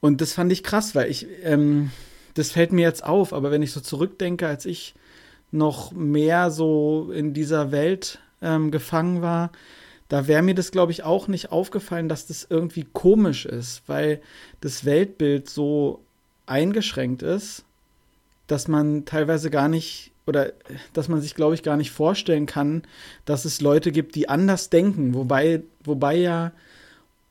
Und 0.00 0.20
das 0.20 0.32
fand 0.32 0.52
ich 0.52 0.62
krass, 0.62 0.94
weil 0.94 1.10
ich, 1.10 1.26
ähm, 1.42 1.90
das 2.34 2.50
fällt 2.50 2.72
mir 2.72 2.82
jetzt 2.82 3.04
auf, 3.04 3.32
aber 3.32 3.50
wenn 3.50 3.62
ich 3.62 3.72
so 3.72 3.80
zurückdenke, 3.80 4.46
als 4.46 4.66
ich 4.66 4.94
noch 5.50 5.92
mehr 5.92 6.50
so 6.50 7.10
in 7.12 7.32
dieser 7.32 7.72
Welt 7.72 8.20
ähm, 8.42 8.70
gefangen 8.70 9.22
war, 9.22 9.50
da 10.08 10.28
wäre 10.28 10.42
mir 10.42 10.54
das, 10.54 10.70
glaube 10.70 10.92
ich, 10.92 11.02
auch 11.02 11.28
nicht 11.28 11.50
aufgefallen, 11.50 12.08
dass 12.08 12.26
das 12.26 12.46
irgendwie 12.48 12.86
komisch 12.92 13.44
ist, 13.44 13.82
weil 13.86 14.20
das 14.60 14.84
Weltbild 14.84 15.48
so 15.48 16.00
eingeschränkt 16.46 17.22
ist, 17.22 17.64
dass 18.46 18.68
man 18.68 19.04
teilweise 19.04 19.50
gar 19.50 19.68
nicht 19.68 20.12
oder 20.26 20.52
dass 20.92 21.08
man 21.08 21.20
sich, 21.20 21.34
glaube 21.34 21.54
ich, 21.54 21.62
gar 21.62 21.76
nicht 21.76 21.92
vorstellen 21.92 22.46
kann, 22.46 22.82
dass 23.24 23.44
es 23.44 23.60
Leute 23.60 23.92
gibt, 23.92 24.14
die 24.16 24.28
anders 24.28 24.70
denken, 24.70 25.14
wobei, 25.14 25.62
wobei 25.84 26.16
ja 26.16 26.52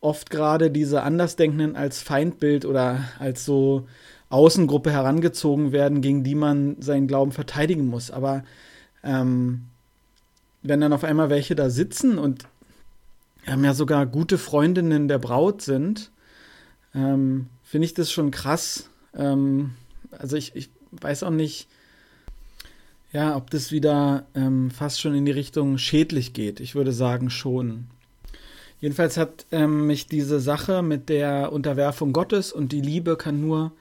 oft 0.06 0.30
gerade 0.30 0.70
diese 0.70 1.02
Andersdenkenden 1.02 1.76
als 1.76 2.02
Feindbild 2.02 2.66
oder 2.66 3.04
als 3.18 3.44
so 3.44 3.88
Außengruppe 4.30 4.92
herangezogen 4.92 5.72
werden, 5.72 6.02
gegen 6.02 6.24
die 6.24 6.36
man 6.36 6.80
seinen 6.80 7.08
Glauben 7.08 7.32
verteidigen 7.32 7.88
muss. 7.88 8.12
Aber 8.12 8.44
ähm, 9.04 9.66
wenn 10.62 10.80
dann 10.80 10.94
auf 10.94 11.04
einmal 11.04 11.30
welche 11.30 11.56
da 11.56 11.72
sitzen 11.72 12.20
und 12.20 12.48
haben 13.48 13.64
ja 13.64 13.74
sogar 13.74 14.06
gute 14.06 14.38
Freundinnen 14.38 15.08
der 15.08 15.18
Braut 15.18 15.64
sind, 15.64 16.12
ähm, 16.94 17.48
finde 17.64 17.86
ich 17.86 17.96
das 17.96 18.12
schon 18.12 18.30
krass. 18.30 18.90
Ähm, 19.16 19.72
also 20.12 20.38
ich, 20.38 20.56
ich 20.56 20.70
weiß 20.92 21.24
auch 21.24 21.32
nicht, 21.32 21.68
ja, 23.12 23.36
ob 23.36 23.50
das 23.50 23.72
wieder 23.72 24.28
ähm, 24.36 24.70
fast 24.70 25.02
schon 25.02 25.16
in 25.16 25.26
die 25.26 25.32
Richtung 25.32 25.80
schädlich 25.80 26.34
geht. 26.34 26.60
Ich 26.60 26.76
würde 26.76 26.92
sagen 26.92 27.32
schon. 27.32 27.88
Jedenfalls 28.80 29.18
hat 29.18 29.46
ähm, 29.52 29.88
mich 29.88 30.08
diese 30.08 30.40
Sache 30.40 30.82
mit 30.82 31.10
der 31.10 31.52
Unterwerfung 31.52 32.14
Gottes 32.14 32.52
und 32.52 32.72
die 32.72 32.82
Liebe 32.82 33.16
kann 33.16 33.42
nur 33.42 33.72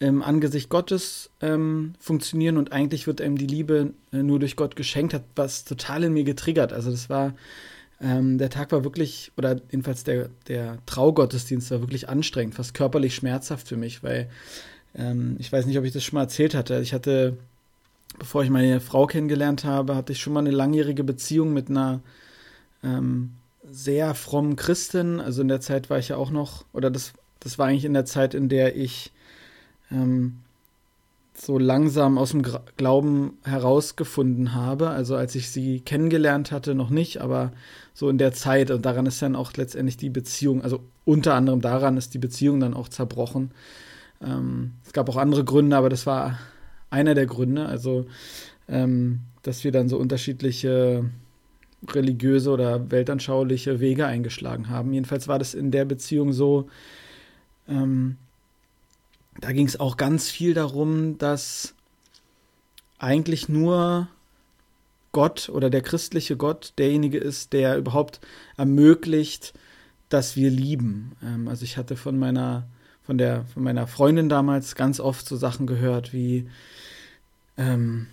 im 0.00 0.22
Angesicht 0.22 0.68
Gottes 0.68 1.30
ähm, 1.40 1.94
funktionieren 1.98 2.56
und 2.56 2.72
eigentlich 2.72 3.06
wird 3.06 3.20
einem 3.20 3.36
die 3.36 3.46
Liebe 3.46 3.92
äh, 4.12 4.22
nur 4.22 4.38
durch 4.38 4.54
Gott 4.54 4.76
geschenkt, 4.76 5.12
hat 5.12 5.24
was 5.34 5.64
total 5.64 6.04
in 6.04 6.12
mir 6.12 6.24
getriggert. 6.24 6.72
Also 6.72 6.90
das 6.90 7.10
war, 7.10 7.34
ähm, 8.00 8.38
der 8.38 8.50
Tag 8.50 8.70
war 8.70 8.84
wirklich, 8.84 9.32
oder 9.36 9.60
jedenfalls 9.70 10.04
der, 10.04 10.28
der 10.46 10.78
Traugottesdienst 10.86 11.70
war 11.72 11.80
wirklich 11.80 12.08
anstrengend, 12.08 12.54
fast 12.54 12.74
körperlich 12.74 13.16
schmerzhaft 13.16 13.66
für 13.66 13.76
mich, 13.76 14.04
weil 14.04 14.30
ähm, 14.94 15.34
ich 15.40 15.50
weiß 15.50 15.66
nicht, 15.66 15.78
ob 15.78 15.84
ich 15.84 15.92
das 15.92 16.04
schon 16.04 16.16
mal 16.16 16.22
erzählt 16.22 16.54
hatte. 16.54 16.80
Ich 16.80 16.94
hatte, 16.94 17.36
bevor 18.20 18.44
ich 18.44 18.50
meine 18.50 18.80
Frau 18.80 19.06
kennengelernt 19.06 19.64
habe, 19.64 19.96
hatte 19.96 20.12
ich 20.12 20.20
schon 20.20 20.32
mal 20.32 20.40
eine 20.40 20.52
langjährige 20.52 21.02
Beziehung 21.02 21.52
mit 21.52 21.70
einer 21.70 22.00
ähm, 22.84 23.32
sehr 23.70 24.14
frommen 24.14 24.56
Christin. 24.56 25.20
Also 25.20 25.42
in 25.42 25.48
der 25.48 25.60
Zeit 25.60 25.90
war 25.90 25.98
ich 25.98 26.08
ja 26.08 26.16
auch 26.16 26.30
noch, 26.30 26.64
oder 26.72 26.90
das, 26.90 27.12
das 27.40 27.58
war 27.58 27.66
eigentlich 27.66 27.84
in 27.84 27.94
der 27.94 28.04
Zeit, 28.04 28.34
in 28.34 28.48
der 28.48 28.76
ich 28.76 29.12
ähm, 29.90 30.38
so 31.34 31.58
langsam 31.58 32.18
aus 32.18 32.30
dem 32.30 32.42
Glauben 32.76 33.38
herausgefunden 33.44 34.54
habe. 34.54 34.90
Also 34.90 35.16
als 35.16 35.34
ich 35.34 35.50
sie 35.50 35.80
kennengelernt 35.80 36.50
hatte, 36.50 36.74
noch 36.74 36.90
nicht, 36.90 37.20
aber 37.20 37.52
so 37.94 38.08
in 38.08 38.18
der 38.18 38.32
Zeit. 38.32 38.70
Und 38.70 38.84
daran 38.84 39.06
ist 39.06 39.22
dann 39.22 39.36
auch 39.36 39.52
letztendlich 39.54 39.96
die 39.96 40.10
Beziehung, 40.10 40.62
also 40.62 40.80
unter 41.04 41.34
anderem 41.34 41.60
daran 41.60 41.96
ist 41.96 42.14
die 42.14 42.18
Beziehung 42.18 42.60
dann 42.60 42.74
auch 42.74 42.88
zerbrochen. 42.88 43.52
Ähm, 44.22 44.72
es 44.84 44.92
gab 44.92 45.08
auch 45.08 45.16
andere 45.16 45.44
Gründe, 45.44 45.76
aber 45.76 45.88
das 45.88 46.06
war 46.06 46.38
einer 46.90 47.14
der 47.14 47.26
Gründe. 47.26 47.66
Also, 47.66 48.06
ähm, 48.68 49.20
dass 49.42 49.64
wir 49.64 49.72
dann 49.72 49.88
so 49.88 49.96
unterschiedliche 49.96 51.04
religiöse 51.86 52.50
oder 52.50 52.90
weltanschauliche 52.90 53.80
Wege 53.80 54.06
eingeschlagen 54.06 54.68
haben. 54.68 54.92
Jedenfalls 54.92 55.28
war 55.28 55.38
das 55.38 55.54
in 55.54 55.70
der 55.70 55.84
Beziehung 55.84 56.32
so, 56.32 56.68
ähm, 57.68 58.16
da 59.40 59.52
ging 59.52 59.66
es 59.66 59.78
auch 59.78 59.96
ganz 59.96 60.30
viel 60.30 60.54
darum, 60.54 61.18
dass 61.18 61.74
eigentlich 62.98 63.48
nur 63.48 64.08
Gott 65.12 65.48
oder 65.48 65.70
der 65.70 65.82
christliche 65.82 66.36
Gott 66.36 66.72
derjenige 66.78 67.18
ist, 67.18 67.52
der 67.52 67.78
überhaupt 67.78 68.20
ermöglicht, 68.56 69.54
dass 70.08 70.36
wir 70.36 70.50
lieben. 70.50 71.12
Ähm, 71.22 71.48
also 71.48 71.64
ich 71.64 71.76
hatte 71.76 71.96
von 71.96 72.18
meiner 72.18 72.66
von 73.02 73.16
der 73.16 73.44
von 73.46 73.62
meiner 73.62 73.86
Freundin 73.86 74.28
damals 74.28 74.74
ganz 74.74 75.00
oft 75.00 75.26
so 75.26 75.36
Sachen 75.36 75.66
gehört 75.66 76.12
wie 76.12 76.48
ähm, 77.56 78.06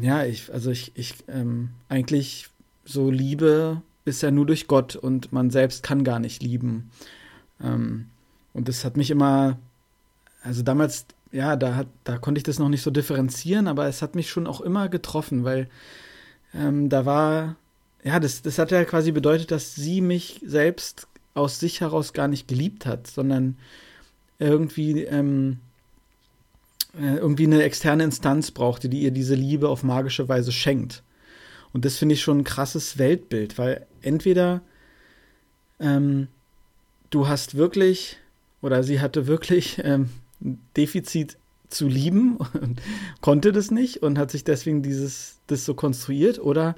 ja 0.00 0.24
ich 0.24 0.52
also 0.52 0.70
ich 0.70 0.92
ich 0.94 1.14
ähm, 1.26 1.70
eigentlich 1.88 2.48
so 2.88 3.10
Liebe 3.10 3.82
ist 4.04 4.22
ja 4.22 4.30
nur 4.30 4.46
durch 4.46 4.66
Gott 4.66 4.96
und 4.96 5.32
man 5.32 5.50
selbst 5.50 5.82
kann 5.82 6.04
gar 6.04 6.18
nicht 6.18 6.42
lieben 6.42 6.90
ähm, 7.62 8.06
und 8.52 8.68
das 8.68 8.84
hat 8.84 8.96
mich 8.96 9.10
immer 9.10 9.58
also 10.42 10.62
damals, 10.62 11.06
ja, 11.32 11.56
da, 11.56 11.74
hat, 11.74 11.88
da 12.04 12.18
konnte 12.18 12.38
ich 12.38 12.44
das 12.44 12.58
noch 12.58 12.68
nicht 12.68 12.82
so 12.82 12.90
differenzieren, 12.90 13.68
aber 13.68 13.86
es 13.86 14.02
hat 14.02 14.14
mich 14.14 14.30
schon 14.30 14.46
auch 14.46 14.60
immer 14.60 14.88
getroffen, 14.88 15.44
weil 15.44 15.68
ähm, 16.54 16.88
da 16.88 17.04
war, 17.04 17.56
ja, 18.02 18.20
das, 18.20 18.42
das 18.42 18.58
hat 18.58 18.70
ja 18.70 18.84
quasi 18.84 19.12
bedeutet, 19.12 19.50
dass 19.50 19.74
sie 19.74 20.00
mich 20.00 20.40
selbst 20.44 21.06
aus 21.34 21.60
sich 21.60 21.80
heraus 21.80 22.12
gar 22.12 22.28
nicht 22.28 22.48
geliebt 22.48 22.86
hat, 22.86 23.06
sondern 23.06 23.56
irgendwie, 24.38 25.02
ähm, 25.02 25.58
äh, 26.98 27.16
irgendwie 27.16 27.44
eine 27.44 27.62
externe 27.62 28.04
Instanz 28.04 28.50
brauchte, 28.50 28.88
die 28.88 29.02
ihr 29.02 29.10
diese 29.10 29.34
Liebe 29.34 29.68
auf 29.68 29.82
magische 29.82 30.28
Weise 30.28 30.52
schenkt. 30.52 31.02
Und 31.72 31.84
das 31.84 31.96
finde 31.96 32.14
ich 32.14 32.22
schon 32.22 32.38
ein 32.38 32.44
krasses 32.44 32.98
Weltbild, 32.98 33.58
weil 33.58 33.86
entweder 34.02 34.62
ähm, 35.80 36.28
du 37.10 37.28
hast 37.28 37.56
wirklich, 37.56 38.18
oder 38.62 38.82
sie 38.82 39.00
hatte 39.00 39.26
wirklich 39.26 39.80
ähm, 39.84 40.08
Defizit 40.76 41.36
zu 41.68 41.86
lieben 41.86 42.36
und 42.60 42.80
konnte 43.20 43.52
das 43.52 43.70
nicht 43.70 44.02
und 44.02 44.18
hat 44.18 44.30
sich 44.30 44.44
deswegen 44.44 44.82
dieses 44.82 45.40
das 45.46 45.64
so 45.64 45.74
konstruiert 45.74 46.38
oder 46.38 46.76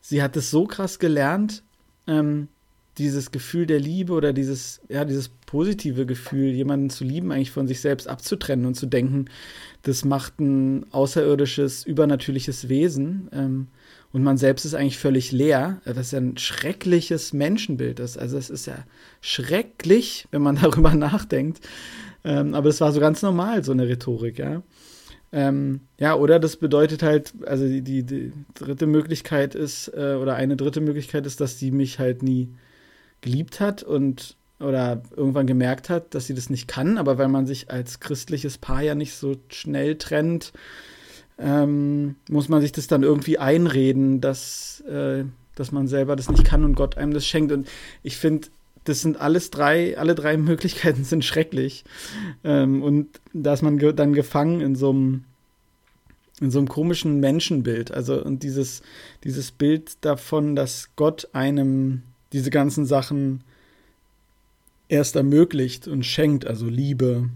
sie 0.00 0.22
hat 0.22 0.36
es 0.36 0.50
so 0.50 0.66
krass 0.66 0.98
gelernt, 0.98 1.62
ähm, 2.06 2.48
dieses 2.98 3.32
Gefühl 3.32 3.66
der 3.66 3.80
Liebe 3.80 4.12
oder 4.12 4.32
dieses, 4.32 4.80
ja, 4.88 5.04
dieses 5.04 5.28
positive 5.28 6.06
Gefühl, 6.06 6.50
jemanden 6.50 6.90
zu 6.90 7.04
lieben, 7.04 7.32
eigentlich 7.32 7.50
von 7.50 7.66
sich 7.66 7.80
selbst 7.80 8.08
abzutrennen 8.08 8.66
und 8.66 8.74
zu 8.74 8.86
denken, 8.86 9.26
das 9.82 10.04
macht 10.04 10.40
ein 10.40 10.86
außerirdisches, 10.92 11.84
übernatürliches 11.84 12.68
Wesen 12.68 13.28
ähm, 13.32 13.68
und 14.12 14.22
man 14.22 14.36
selbst 14.36 14.64
ist 14.64 14.74
eigentlich 14.74 14.98
völlig 14.98 15.32
leer. 15.32 15.80
Ist 15.84 16.12
ja 16.12 16.20
ein 16.20 16.36
schreckliches 16.36 17.32
Menschenbild. 17.32 17.98
Das, 17.98 18.16
also 18.16 18.38
es 18.38 18.48
ist 18.48 18.66
ja 18.66 18.84
schrecklich, 19.20 20.28
wenn 20.30 20.40
man 20.40 20.56
darüber 20.62 20.94
nachdenkt. 20.94 21.60
Ähm, 22.22 22.54
aber 22.54 22.68
das 22.68 22.80
war 22.80 22.92
so 22.92 23.00
ganz 23.00 23.22
normal, 23.22 23.64
so 23.64 23.72
eine 23.72 23.88
Rhetorik, 23.88 24.38
ja. 24.38 24.62
Ähm, 25.32 25.80
ja, 25.98 26.14
oder 26.14 26.38
das 26.38 26.56
bedeutet 26.56 27.02
halt, 27.02 27.32
also 27.44 27.66
die, 27.66 27.82
die, 27.82 28.04
die 28.04 28.32
dritte 28.54 28.86
Möglichkeit 28.86 29.56
ist, 29.56 29.88
äh, 29.88 30.14
oder 30.14 30.36
eine 30.36 30.56
dritte 30.56 30.80
Möglichkeit 30.80 31.26
ist, 31.26 31.40
dass 31.40 31.58
sie 31.58 31.72
mich 31.72 31.98
halt 31.98 32.22
nie 32.22 32.50
geliebt 33.24 33.58
hat 33.58 33.82
und 33.82 34.36
oder 34.60 35.02
irgendwann 35.16 35.46
gemerkt 35.46 35.90
hat, 35.90 36.14
dass 36.14 36.26
sie 36.26 36.34
das 36.34 36.50
nicht 36.50 36.68
kann, 36.68 36.96
aber 36.98 37.18
weil 37.18 37.28
man 37.28 37.46
sich 37.46 37.70
als 37.70 38.00
christliches 38.00 38.58
Paar 38.58 38.82
ja 38.82 38.94
nicht 38.94 39.14
so 39.14 39.36
schnell 39.48 39.96
trennt, 39.96 40.52
ähm, 41.38 42.16
muss 42.28 42.48
man 42.48 42.60
sich 42.60 42.70
das 42.70 42.86
dann 42.86 43.02
irgendwie 43.02 43.38
einreden, 43.38 44.20
dass, 44.20 44.80
äh, 44.82 45.24
dass 45.56 45.72
man 45.72 45.88
selber 45.88 46.14
das 46.14 46.30
nicht 46.30 46.44
kann 46.44 46.64
und 46.64 46.76
Gott 46.76 46.96
einem 46.96 47.12
das 47.12 47.26
schenkt. 47.26 47.50
Und 47.50 47.68
ich 48.02 48.16
finde, 48.16 48.48
das 48.84 49.00
sind 49.00 49.20
alles 49.20 49.50
drei, 49.50 49.98
alle 49.98 50.14
drei 50.14 50.36
Möglichkeiten 50.38 51.04
sind 51.04 51.24
schrecklich. 51.24 51.84
Ähm, 52.44 52.82
und 52.82 53.08
da 53.32 53.54
ist 53.54 53.62
man 53.62 53.78
ge 53.78 53.92
dann 53.92 54.12
gefangen 54.12 54.60
in 54.60 54.76
so 54.76 54.90
einem 54.90 55.24
in 56.40 56.50
so 56.50 56.58
einem 56.58 56.68
komischen 56.68 57.20
Menschenbild. 57.20 57.92
Also 57.92 58.22
und 58.22 58.42
dieses, 58.42 58.82
dieses 59.22 59.52
Bild 59.52 59.92
davon, 60.00 60.56
dass 60.56 60.90
Gott 60.96 61.28
einem 61.32 62.02
diese 62.34 62.50
ganzen 62.50 62.84
Sachen 62.84 63.42
erst 64.88 65.16
ermöglicht 65.16 65.88
und 65.88 66.04
schenkt, 66.04 66.46
also 66.46 66.66
Liebe, 66.66 67.30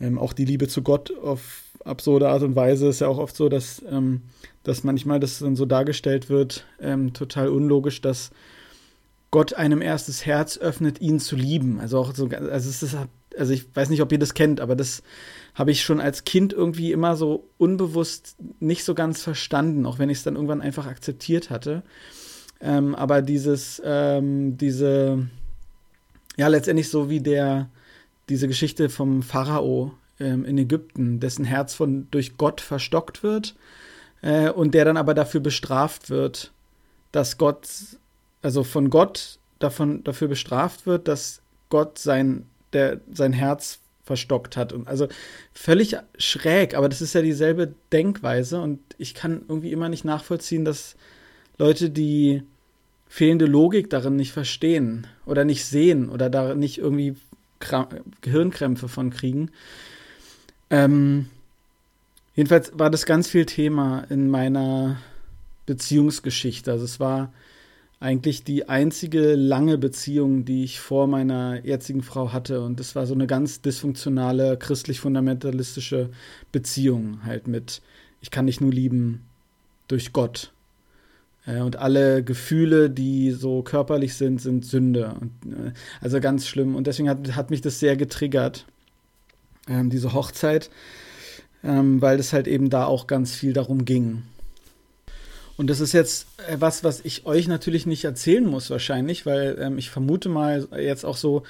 ähm, 0.00 0.18
auch 0.18 0.32
die 0.32 0.44
Liebe 0.44 0.68
zu 0.68 0.82
Gott 0.82 1.12
auf 1.18 1.64
absurde 1.84 2.28
Art 2.28 2.42
und 2.42 2.54
Weise 2.54 2.86
ist 2.86 3.00
ja 3.00 3.08
auch 3.08 3.18
oft 3.18 3.34
so, 3.34 3.48
dass, 3.48 3.82
ähm, 3.90 4.22
dass 4.62 4.84
manchmal 4.84 5.18
das 5.18 5.40
dann 5.40 5.56
so 5.56 5.64
dargestellt 5.64 6.28
wird, 6.28 6.64
ähm, 6.80 7.12
total 7.12 7.48
unlogisch, 7.48 8.00
dass 8.00 8.30
Gott 9.32 9.54
einem 9.54 9.80
erst 9.80 10.08
das 10.08 10.26
Herz 10.26 10.58
öffnet, 10.58 11.00
ihn 11.00 11.18
zu 11.18 11.34
lieben. 11.34 11.80
Also 11.80 11.98
auch 11.98 12.14
so, 12.14 12.28
also 12.28 12.68
es 12.68 12.82
ist, 12.82 12.96
also 13.36 13.52
ich 13.52 13.64
weiß 13.74 13.88
nicht, 13.88 14.02
ob 14.02 14.12
ihr 14.12 14.18
das 14.18 14.34
kennt, 14.34 14.60
aber 14.60 14.76
das 14.76 15.02
habe 15.54 15.70
ich 15.70 15.82
schon 15.82 16.00
als 16.00 16.24
Kind 16.24 16.52
irgendwie 16.52 16.92
immer 16.92 17.16
so 17.16 17.48
unbewusst 17.56 18.36
nicht 18.60 18.84
so 18.84 18.94
ganz 18.94 19.22
verstanden, 19.22 19.86
auch 19.86 19.98
wenn 19.98 20.10
ich 20.10 20.18
es 20.18 20.24
dann 20.24 20.34
irgendwann 20.34 20.60
einfach 20.60 20.86
akzeptiert 20.86 21.48
hatte. 21.48 21.82
Ähm, 22.62 22.94
aber 22.94 23.22
dieses, 23.22 23.82
ähm, 23.84 24.56
diese, 24.56 25.28
ja, 26.36 26.48
letztendlich 26.48 26.88
so 26.88 27.10
wie 27.10 27.20
der, 27.20 27.68
diese 28.28 28.46
Geschichte 28.48 28.88
vom 28.88 29.22
Pharao 29.22 29.92
ähm, 30.20 30.44
in 30.44 30.56
Ägypten, 30.56 31.18
dessen 31.18 31.44
Herz 31.44 31.74
von 31.74 32.06
durch 32.10 32.38
Gott 32.38 32.60
verstockt 32.60 33.22
wird 33.22 33.56
äh, 34.22 34.48
und 34.48 34.74
der 34.74 34.84
dann 34.84 34.96
aber 34.96 35.12
dafür 35.14 35.40
bestraft 35.40 36.08
wird, 36.08 36.52
dass 37.10 37.36
Gott 37.36 37.68
also 38.42 38.64
von 38.64 38.90
Gott 38.90 39.38
davon, 39.58 40.04
dafür 40.04 40.28
bestraft 40.28 40.86
wird, 40.86 41.08
dass 41.08 41.42
Gott 41.68 41.98
sein 41.98 42.46
der 42.72 43.00
sein 43.12 43.32
Herz 43.32 43.80
verstockt 44.04 44.56
hat. 44.56 44.72
Und 44.72 44.88
also 44.88 45.08
völlig 45.52 45.96
schräg, 46.18 46.74
aber 46.74 46.88
das 46.88 47.00
ist 47.00 47.14
ja 47.14 47.22
dieselbe 47.22 47.74
Denkweise 47.92 48.60
und 48.60 48.80
ich 48.98 49.14
kann 49.14 49.42
irgendwie 49.48 49.72
immer 49.72 49.88
nicht 49.88 50.04
nachvollziehen, 50.04 50.64
dass 50.64 50.96
Leute, 51.58 51.90
die 51.90 52.42
fehlende 53.12 53.44
Logik 53.44 53.90
darin 53.90 54.16
nicht 54.16 54.32
verstehen 54.32 55.06
oder 55.26 55.44
nicht 55.44 55.66
sehen 55.66 56.08
oder 56.08 56.30
da 56.30 56.54
nicht 56.54 56.78
irgendwie 56.78 57.14
Kram 57.60 57.88
Gehirnkrämpfe 58.22 58.88
von 58.88 59.10
kriegen. 59.10 59.50
Ähm, 60.70 61.26
jedenfalls 62.34 62.72
war 62.74 62.88
das 62.88 63.04
ganz 63.04 63.28
viel 63.28 63.44
Thema 63.44 64.06
in 64.08 64.30
meiner 64.30 64.96
Beziehungsgeschichte. 65.66 66.72
Also 66.72 66.86
es 66.86 67.00
war 67.00 67.34
eigentlich 68.00 68.44
die 68.44 68.70
einzige 68.70 69.34
lange 69.34 69.76
Beziehung, 69.76 70.46
die 70.46 70.64
ich 70.64 70.80
vor 70.80 71.06
meiner 71.06 71.62
jetzigen 71.66 72.02
Frau 72.02 72.32
hatte. 72.32 72.62
Und 72.62 72.80
das 72.80 72.96
war 72.96 73.04
so 73.04 73.12
eine 73.12 73.26
ganz 73.26 73.60
dysfunktionale, 73.60 74.56
christlich-fundamentalistische 74.56 76.08
Beziehung 76.50 77.26
halt 77.26 77.46
mit, 77.46 77.82
ich 78.22 78.30
kann 78.30 78.46
dich 78.46 78.62
nur 78.62 78.72
lieben 78.72 79.20
durch 79.86 80.14
Gott. 80.14 80.50
Äh, 81.46 81.60
und 81.60 81.76
alle 81.76 82.22
Gefühle, 82.22 82.90
die 82.90 83.32
so 83.32 83.62
körperlich 83.62 84.14
sind, 84.14 84.40
sind 84.40 84.64
Sünde. 84.64 85.16
Äh, 85.46 85.72
also 86.00 86.20
ganz 86.20 86.46
schlimm. 86.46 86.74
Und 86.74 86.86
deswegen 86.86 87.08
hat, 87.08 87.36
hat 87.36 87.50
mich 87.50 87.60
das 87.60 87.80
sehr 87.80 87.96
getriggert, 87.96 88.66
ähm, 89.68 89.90
diese 89.90 90.12
Hochzeit, 90.12 90.70
ähm, 91.64 92.00
weil 92.02 92.18
es 92.18 92.32
halt 92.32 92.48
eben 92.48 92.70
da 92.70 92.86
auch 92.86 93.06
ganz 93.06 93.34
viel 93.34 93.52
darum 93.52 93.84
ging. 93.84 94.22
Und 95.56 95.68
das 95.68 95.80
ist 95.80 95.92
jetzt 95.92 96.26
was, 96.58 96.82
was 96.82 97.04
ich 97.04 97.26
euch 97.26 97.46
natürlich 97.46 97.86
nicht 97.86 98.04
erzählen 98.04 98.44
muss, 98.44 98.70
wahrscheinlich, 98.70 99.26
weil 99.26 99.58
ähm, 99.60 99.78
ich 99.78 99.90
vermute 99.90 100.28
mal 100.28 100.66
jetzt 100.76 101.04
auch 101.04 101.16
so 101.16 101.42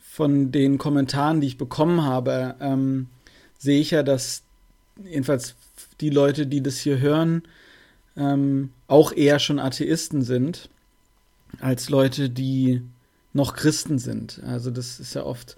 von 0.00 0.50
den 0.50 0.78
Kommentaren, 0.78 1.40
die 1.40 1.46
ich 1.46 1.58
bekommen 1.58 2.02
habe, 2.02 2.56
ähm, 2.60 3.08
sehe 3.58 3.80
ich 3.80 3.92
ja, 3.92 4.02
dass 4.02 4.42
jedenfalls 5.04 5.54
die 6.00 6.10
Leute, 6.10 6.46
die 6.46 6.62
das 6.62 6.78
hier 6.78 6.98
hören, 6.98 7.42
ähm, 8.16 8.70
auch 8.86 9.12
eher 9.12 9.38
schon 9.38 9.58
Atheisten 9.58 10.22
sind, 10.22 10.68
als 11.60 11.88
Leute, 11.88 12.30
die 12.30 12.82
noch 13.32 13.54
Christen 13.54 13.98
sind. 13.98 14.40
Also 14.46 14.70
das 14.70 15.00
ist 15.00 15.14
ja 15.14 15.24
oft 15.24 15.56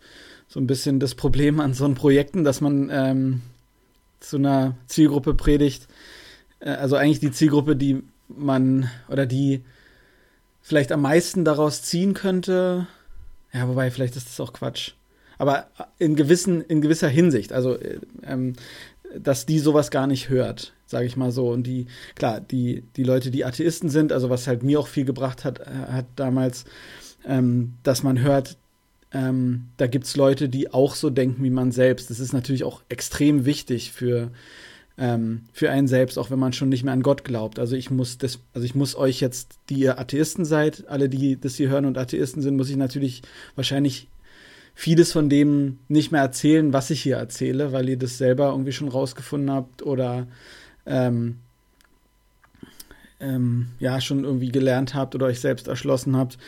so 0.49 0.61
ein 0.61 0.67
bisschen 0.67 1.01
das 1.01 1.15
Problem 1.15 1.61
an 1.61 1.75
so 1.75 1.89
Projekten, 1.95 2.45
dass 2.45 2.61
man 2.61 2.91
ähm, 2.91 3.41
zu 4.21 4.37
einer 4.37 4.77
Zielgruppe 4.87 5.35
predigt, 5.35 5.89
äh, 6.61 6.71
also 6.71 6.97
eigentlich 6.97 7.21
die 7.21 7.33
Zielgruppe, 7.33 7.77
die 7.77 8.03
man 8.29 8.91
oder 9.09 9.27
die 9.27 9.63
vielleicht 10.61 10.93
am 10.93 11.03
meisten 11.03 11.45
daraus 11.45 11.83
ziehen 11.83 12.15
könnte. 12.15 12.87
Ja, 13.53 13.69
wobei, 13.69 13.91
vielleicht 13.91 14.17
ist 14.17 14.29
das 14.29 14.41
auch 14.41 14.53
Quatsch. 14.53 14.93
Aber 15.39 15.67
in, 15.99 16.15
gewissen, 16.15 16.61
in 16.63 16.81
gewisser 16.81 17.09
Hinsicht, 17.09 17.53
also 17.53 17.77
äh, 17.77 17.99
ähm, 18.25 18.55
dass 19.19 19.45
die 19.45 19.59
sowas 19.59 19.91
gar 19.91 20.07
nicht 20.07 20.29
hört, 20.29 20.73
sage 20.93 21.07
ich 21.07 21.17
mal 21.17 21.33
so. 21.33 21.49
Und 21.49 21.65
die, 21.65 21.87
klar, 22.15 22.41
die, 22.41 22.85
die 22.97 23.03
Leute, 23.03 23.33
die 23.33 23.45
Atheisten 23.45 23.89
sind, 23.89 24.13
also 24.13 24.31
was 24.31 24.47
halt 24.47 24.63
mir 24.63 24.79
auch 24.79 24.87
viel 24.87 25.05
gebracht 25.05 25.45
hat, 25.45 25.59
äh, 25.59 25.65
hat 25.91 26.07
damals, 26.15 26.65
ähm, 27.27 27.73
dass 27.83 28.05
man 28.05 28.21
hört, 28.21 28.57
ähm, 29.13 29.69
da 29.79 29.89
gibt 29.89 30.05
es 30.05 30.17
Leute, 30.17 30.49
die 30.49 30.73
auch 30.73 30.95
so 30.95 31.11
denken 31.11 31.43
wie 31.43 31.51
man 31.51 31.73
selbst. 31.73 32.11
Das 32.11 32.21
ist 32.21 32.33
natürlich 32.33 32.65
auch 32.65 32.83
extrem 32.89 33.45
wichtig 33.45 33.91
für, 33.91 34.31
ähm, 34.99 35.43
für 35.53 35.71
einen 35.71 35.89
selbst, 35.89 36.19
auch 36.19 36.31
wenn 36.31 36.39
man 36.39 36.53
schon 36.53 36.69
nicht 36.69 36.85
mehr 36.85 36.93
an 36.93 37.03
Gott 37.03 37.25
glaubt. 37.25 37.59
Also 37.59 37.75
ich 37.75 37.91
muss 37.91 38.19
das, 38.19 38.39
also 38.55 38.65
ich 38.65 38.75
muss 38.75 38.95
euch 38.95 39.21
jetzt, 39.21 39.59
die 39.69 39.81
ihr 39.81 39.99
Atheisten 39.99 40.45
seid, 40.45 40.89
alle, 40.89 41.09
die 41.09 41.41
das 41.41 41.57
hier 41.57 41.69
hören 41.69 41.87
und 41.87 41.99
Atheisten 41.99 42.43
sind, 42.43 42.57
muss 42.57 42.71
ich 42.71 42.77
natürlich 42.77 43.23
wahrscheinlich 43.55 44.09
vieles 44.75 45.13
von 45.13 45.29
dem 45.29 45.79
nicht 45.89 46.13
mehr 46.13 46.23
erzählen, 46.23 46.73
was 46.73 46.91
ich 46.91 47.03
hier 47.03 47.17
erzähle, 47.17 47.73
weil 47.73 47.89
ihr 47.89 47.99
das 47.99 48.19
selber 48.19 48.51
irgendwie 48.51 48.73
schon 48.73 48.89
rausgefunden 48.89 49.51
habt 49.51 49.83
oder 49.83 50.27
ähm, 50.87 51.39
ähm, 53.21 53.69
ja 53.79 54.01
schon 54.01 54.25
irgendwie 54.25 54.51
gelernt 54.51 54.95
habt 54.95 55.15
oder 55.15 55.27
euch 55.27 55.41
selbst 55.41 55.69
erschlossen 55.69 56.17
habt. 56.17 56.39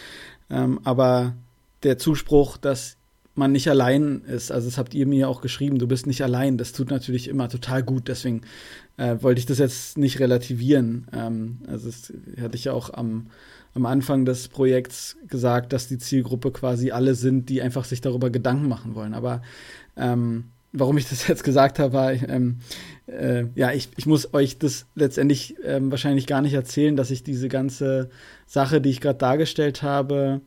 Ähm, 0.50 0.80
aber 0.84 1.34
der 1.82 1.98
Zuspruch, 1.98 2.56
dass 2.56 2.96
man 3.34 3.52
nicht 3.52 3.68
allein 3.68 4.22
ist. 4.22 4.52
Also 4.52 4.68
das 4.68 4.78
habt 4.78 4.94
ihr 4.94 5.06
mir 5.06 5.28
auch 5.28 5.40
geschrieben, 5.40 5.78
du 5.78 5.88
bist 5.88 6.06
nicht 6.06 6.22
allein. 6.22 6.56
Das 6.56 6.72
tut 6.72 6.90
natürlich 6.90 7.28
immer 7.28 7.48
total 7.48 7.82
gut. 7.82 8.08
Deswegen 8.08 8.42
äh, 8.96 9.16
wollte 9.20 9.40
ich 9.40 9.46
das 9.46 9.58
jetzt 9.58 9.98
nicht 9.98 10.20
relativieren. 10.20 11.08
Ähm, 11.12 11.58
also 11.66 11.86
das 11.86 12.12
hatte 12.40 12.56
ich 12.56 12.64
ja 12.64 12.72
auch 12.72 12.92
am, 12.92 13.26
am 13.74 13.86
Anfang 13.86 14.24
des 14.24 14.48
Projekts 14.48 15.16
gesagt, 15.28 15.72
dass 15.72 15.88
die 15.88 15.98
Zielgruppe 15.98 16.52
quasi 16.52 16.92
alle 16.92 17.14
sind, 17.14 17.48
die 17.48 17.60
einfach 17.60 17.84
sich 17.84 18.00
darüber 18.00 18.30
Gedanken 18.30 18.68
machen 18.68 18.94
wollen. 18.94 19.14
Aber 19.14 19.42
ähm, 19.96 20.44
warum 20.72 20.96
ich 20.98 21.08
das 21.08 21.26
jetzt 21.28 21.44
gesagt 21.44 21.78
habe, 21.80 21.92
war, 21.92 22.12
ähm, 22.12 22.58
äh, 23.06 23.44
ja, 23.54 23.72
ich, 23.72 23.90
ich 23.96 24.06
muss 24.06 24.32
euch 24.32 24.58
das 24.58 24.86
letztendlich 24.94 25.56
ähm, 25.64 25.90
wahrscheinlich 25.90 26.26
gar 26.26 26.40
nicht 26.40 26.54
erzählen, 26.54 26.96
dass 26.96 27.10
ich 27.10 27.22
diese 27.22 27.48
ganze 27.48 28.10
Sache, 28.46 28.80
die 28.80 28.90
ich 28.90 29.00
gerade 29.00 29.18
dargestellt 29.18 29.82
habe, 29.82 30.40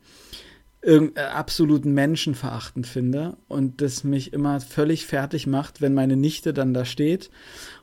äh, 0.80 1.10
absolut 1.14 1.84
menschenverachtend 1.84 2.86
finde 2.86 3.36
und 3.48 3.80
das 3.80 4.04
mich 4.04 4.32
immer 4.32 4.60
völlig 4.60 5.06
fertig 5.06 5.46
macht, 5.46 5.80
wenn 5.80 5.94
meine 5.94 6.16
Nichte 6.16 6.52
dann 6.52 6.74
da 6.74 6.84
steht 6.84 7.30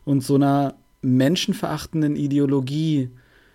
und 0.03 0.23
so 0.23 0.35
einer 0.35 0.75
menschenverachtenden 1.01 2.15
Ideologie 2.15 3.09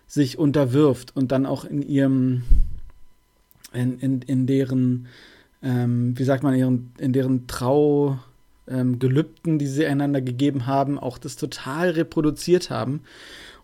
sich 0.06 0.38
unterwirft 0.38 1.16
und 1.16 1.32
dann 1.32 1.46
auch 1.46 1.64
in 1.64 1.82
ihrem, 1.82 2.42
in, 3.72 3.98
in, 3.98 4.22
in 4.22 4.46
deren, 4.46 5.06
ähm, 5.62 6.18
wie 6.18 6.24
sagt 6.24 6.42
man, 6.42 6.54
ihren, 6.54 6.92
in 6.98 7.12
deren 7.12 7.46
Trau, 7.46 8.18
ähm, 8.70 8.98
Gelübden, 8.98 9.58
die 9.58 9.66
sie 9.66 9.86
einander 9.86 10.20
gegeben 10.20 10.66
haben, 10.66 10.98
auch 10.98 11.18
das 11.18 11.36
total 11.36 11.90
reproduziert 11.90 12.70
haben. 12.70 13.02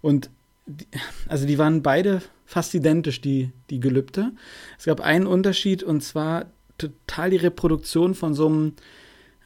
Und 0.02 0.30
die, 0.66 0.86
also 1.28 1.46
die 1.46 1.58
waren 1.58 1.82
beide 1.82 2.22
fast 2.44 2.74
identisch, 2.74 3.20
die, 3.20 3.50
die 3.70 3.80
Gelübde. 3.80 4.32
Es 4.78 4.84
gab 4.84 5.00
einen 5.00 5.26
Unterschied 5.26 5.82
und 5.82 6.02
zwar 6.02 6.46
total 6.78 7.30
die 7.30 7.36
Reproduktion 7.36 8.14
von 8.14 8.34
so 8.34 8.46
einem 8.46 8.72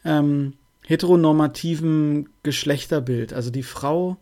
ähm, 0.05 0.55
heteronormativen 0.87 2.29
Geschlechterbild. 2.42 3.33
Also 3.33 3.51
die 3.51 3.62
Frau 3.62 4.16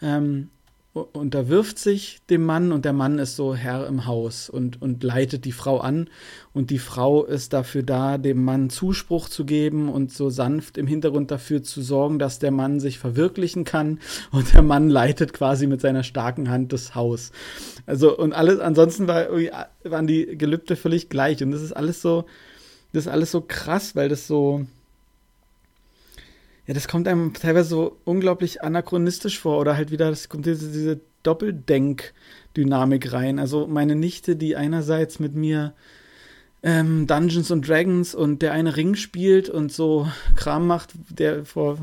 ähm, 0.00 0.48
unterwirft 0.92 1.78
sich 1.78 2.20
dem 2.30 2.44
Mann 2.44 2.72
und 2.72 2.84
der 2.84 2.92
Mann 2.92 3.20
ist 3.20 3.36
so 3.36 3.54
Herr 3.54 3.86
im 3.86 4.06
Haus 4.06 4.50
und, 4.50 4.82
und 4.82 5.04
leitet 5.04 5.44
die 5.44 5.52
Frau 5.52 5.78
an. 5.78 6.10
Und 6.52 6.70
die 6.70 6.80
Frau 6.80 7.24
ist 7.24 7.52
dafür 7.52 7.84
da, 7.84 8.18
dem 8.18 8.44
Mann 8.44 8.70
Zuspruch 8.70 9.28
zu 9.28 9.44
geben 9.44 9.88
und 9.88 10.12
so 10.12 10.30
sanft 10.30 10.78
im 10.78 10.88
Hintergrund 10.88 11.30
dafür 11.30 11.62
zu 11.62 11.80
sorgen, 11.80 12.18
dass 12.18 12.40
der 12.40 12.50
Mann 12.50 12.80
sich 12.80 12.98
verwirklichen 12.98 13.62
kann. 13.62 14.00
Und 14.32 14.52
der 14.52 14.62
Mann 14.62 14.90
leitet 14.90 15.32
quasi 15.32 15.68
mit 15.68 15.80
seiner 15.80 16.02
starken 16.02 16.50
Hand 16.50 16.72
das 16.72 16.96
Haus. 16.96 17.30
Also 17.86 18.18
und 18.18 18.32
alles, 18.32 18.58
ansonsten 18.58 19.06
war, 19.06 19.28
waren 19.84 20.08
die 20.08 20.36
Gelübde 20.36 20.74
völlig 20.74 21.08
gleich. 21.08 21.40
Und 21.40 21.52
das 21.52 21.62
ist 21.62 21.72
alles 21.72 22.02
so, 22.02 22.24
das 22.92 23.06
ist 23.06 23.12
alles 23.12 23.30
so 23.30 23.42
krass, 23.42 23.94
weil 23.94 24.08
das 24.08 24.26
so, 24.26 24.66
ja, 26.70 26.74
das 26.74 26.86
kommt 26.86 27.08
einem 27.08 27.34
teilweise 27.34 27.68
so 27.68 27.96
unglaublich 28.04 28.62
anachronistisch 28.62 29.40
vor 29.40 29.58
oder 29.58 29.76
halt 29.76 29.90
wieder, 29.90 30.08
das 30.08 30.28
kommt 30.28 30.46
diese, 30.46 30.70
diese 30.70 31.00
Doppeldenk-Dynamik 31.24 33.12
rein. 33.12 33.40
Also 33.40 33.66
meine 33.66 33.96
Nichte, 33.96 34.36
die 34.36 34.54
einerseits 34.54 35.18
mit 35.18 35.34
mir 35.34 35.72
ähm, 36.62 37.08
Dungeons 37.08 37.50
und 37.50 37.68
Dragons 37.68 38.14
und 38.14 38.40
der 38.40 38.52
eine 38.52 38.76
Ring 38.76 38.94
spielt 38.94 39.48
und 39.48 39.72
so 39.72 40.06
Kram 40.36 40.68
macht, 40.68 40.90
der 41.08 41.44
vor, 41.44 41.76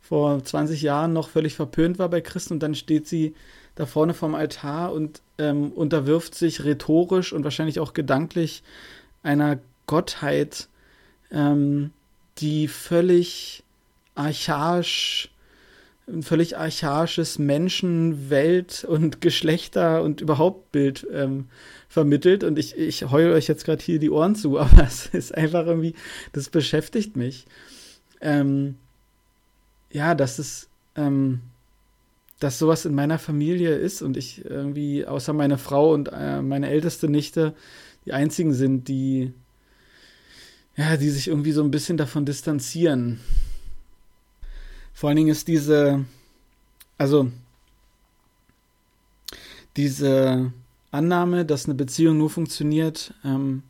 vor 0.00 0.44
20 0.44 0.80
Jahren 0.80 1.12
noch 1.12 1.28
völlig 1.28 1.56
verpönt 1.56 1.98
war 1.98 2.08
bei 2.08 2.20
Christen 2.20 2.52
und 2.52 2.62
dann 2.62 2.76
steht 2.76 3.08
sie 3.08 3.34
da 3.74 3.84
vorne 3.84 4.14
vom 4.14 4.36
Altar 4.36 4.92
und 4.92 5.22
ähm, 5.38 5.72
unterwirft 5.72 6.36
sich 6.36 6.62
rhetorisch 6.64 7.32
und 7.32 7.42
wahrscheinlich 7.42 7.80
auch 7.80 7.94
gedanklich 7.94 8.62
einer 9.24 9.58
Gottheit, 9.88 10.68
ähm, 11.32 11.90
die 12.38 12.68
völlig 12.68 13.64
archaisch, 14.20 15.30
ein 16.06 16.22
völlig 16.22 16.56
archaisches 16.56 17.38
Menschen-, 17.38 18.30
Welt- 18.30 18.84
und 18.84 19.20
Geschlechter- 19.20 20.02
und 20.02 20.20
überhaupt 20.20 20.72
Bild 20.72 21.06
ähm, 21.12 21.46
vermittelt. 21.88 22.44
Und 22.44 22.58
ich, 22.58 22.76
ich 22.76 23.10
heule 23.10 23.32
euch 23.32 23.48
jetzt 23.48 23.64
gerade 23.64 23.82
hier 23.82 23.98
die 23.98 24.10
Ohren 24.10 24.34
zu, 24.34 24.58
aber 24.58 24.84
es 24.84 25.06
ist 25.06 25.34
einfach 25.34 25.66
irgendwie, 25.66 25.94
das 26.32 26.48
beschäftigt 26.50 27.16
mich. 27.16 27.46
Ähm, 28.20 28.76
ja, 29.90 30.14
dass 30.14 30.38
es, 30.38 30.68
ähm, 30.96 31.40
dass 32.38 32.58
sowas 32.58 32.84
in 32.84 32.94
meiner 32.94 33.18
Familie 33.18 33.74
ist 33.74 34.02
und 34.02 34.16
ich 34.16 34.44
irgendwie, 34.44 35.06
außer 35.06 35.32
meine 35.32 35.58
Frau 35.58 35.92
und 35.92 36.10
äh, 36.12 36.42
meine 36.42 36.68
älteste 36.68 37.08
Nichte, 37.08 37.54
die 38.04 38.12
einzigen 38.12 38.54
sind, 38.54 38.88
die, 38.88 39.32
ja, 40.76 40.96
die 40.96 41.10
sich 41.10 41.28
irgendwie 41.28 41.52
so 41.52 41.62
ein 41.62 41.70
bisschen 41.70 41.96
davon 41.96 42.24
distanzieren. 42.24 43.20
Vor 45.00 45.08
allen 45.08 45.16
Dingen 45.16 45.30
ist 45.30 45.48
diese, 45.48 46.04
also 46.98 47.32
diese 49.74 50.52
Annahme, 50.90 51.46
dass 51.46 51.64
eine 51.64 51.74
Beziehung 51.74 52.18
nur 52.18 52.28
funktioniert 52.28 53.14
ähm, 53.24 53.62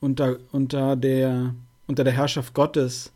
unter, 0.00 0.38
unter, 0.50 0.96
der, 0.96 1.54
unter 1.86 2.02
der 2.02 2.12
Herrschaft 2.12 2.54
Gottes. 2.54 3.12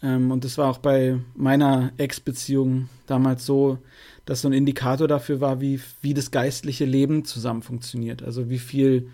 Ähm, 0.00 0.30
und 0.30 0.44
das 0.44 0.58
war 0.58 0.70
auch 0.70 0.78
bei 0.78 1.18
meiner 1.34 1.90
Ex-Beziehung 1.96 2.88
damals 3.08 3.44
so, 3.44 3.78
dass 4.24 4.42
so 4.42 4.48
ein 4.48 4.52
Indikator 4.52 5.08
dafür 5.08 5.40
war, 5.40 5.60
wie, 5.60 5.80
wie 6.02 6.14
das 6.14 6.30
geistliche 6.30 6.84
Leben 6.84 7.24
zusammen 7.24 7.62
funktioniert. 7.62 8.22
Also 8.22 8.48
wie 8.48 8.60
viel 8.60 9.10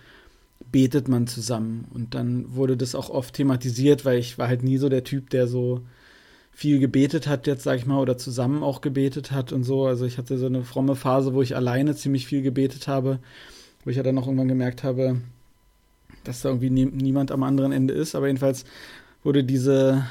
betet 0.70 1.08
man 1.08 1.26
zusammen. 1.26 1.86
Und 1.94 2.14
dann 2.14 2.54
wurde 2.54 2.76
das 2.76 2.94
auch 2.94 3.08
oft 3.08 3.32
thematisiert, 3.32 4.04
weil 4.04 4.18
ich 4.18 4.36
war 4.36 4.48
halt 4.48 4.62
nie 4.62 4.76
so 4.76 4.90
der 4.90 5.04
Typ, 5.04 5.30
der 5.30 5.46
so 5.46 5.80
viel 6.58 6.80
gebetet 6.80 7.28
hat, 7.28 7.46
jetzt 7.46 7.62
sag 7.62 7.76
ich 7.78 7.86
mal, 7.86 8.00
oder 8.00 8.18
zusammen 8.18 8.64
auch 8.64 8.80
gebetet 8.80 9.30
hat 9.30 9.52
und 9.52 9.62
so. 9.62 9.86
Also 9.86 10.06
ich 10.06 10.18
hatte 10.18 10.36
so 10.38 10.46
eine 10.46 10.64
fromme 10.64 10.96
Phase, 10.96 11.32
wo 11.32 11.40
ich 11.40 11.54
alleine 11.54 11.94
ziemlich 11.94 12.26
viel 12.26 12.42
gebetet 12.42 12.88
habe, 12.88 13.20
wo 13.84 13.90
ich 13.90 13.96
ja 13.96 14.02
dann 14.02 14.18
auch 14.18 14.26
irgendwann 14.26 14.48
gemerkt 14.48 14.82
habe, 14.82 15.20
dass 16.24 16.42
da 16.42 16.48
irgendwie 16.48 16.70
nie, 16.70 16.86
niemand 16.86 17.30
am 17.30 17.44
anderen 17.44 17.70
Ende 17.70 17.94
ist. 17.94 18.16
Aber 18.16 18.26
jedenfalls 18.26 18.64
wurde 19.22 19.44
diese, 19.44 20.04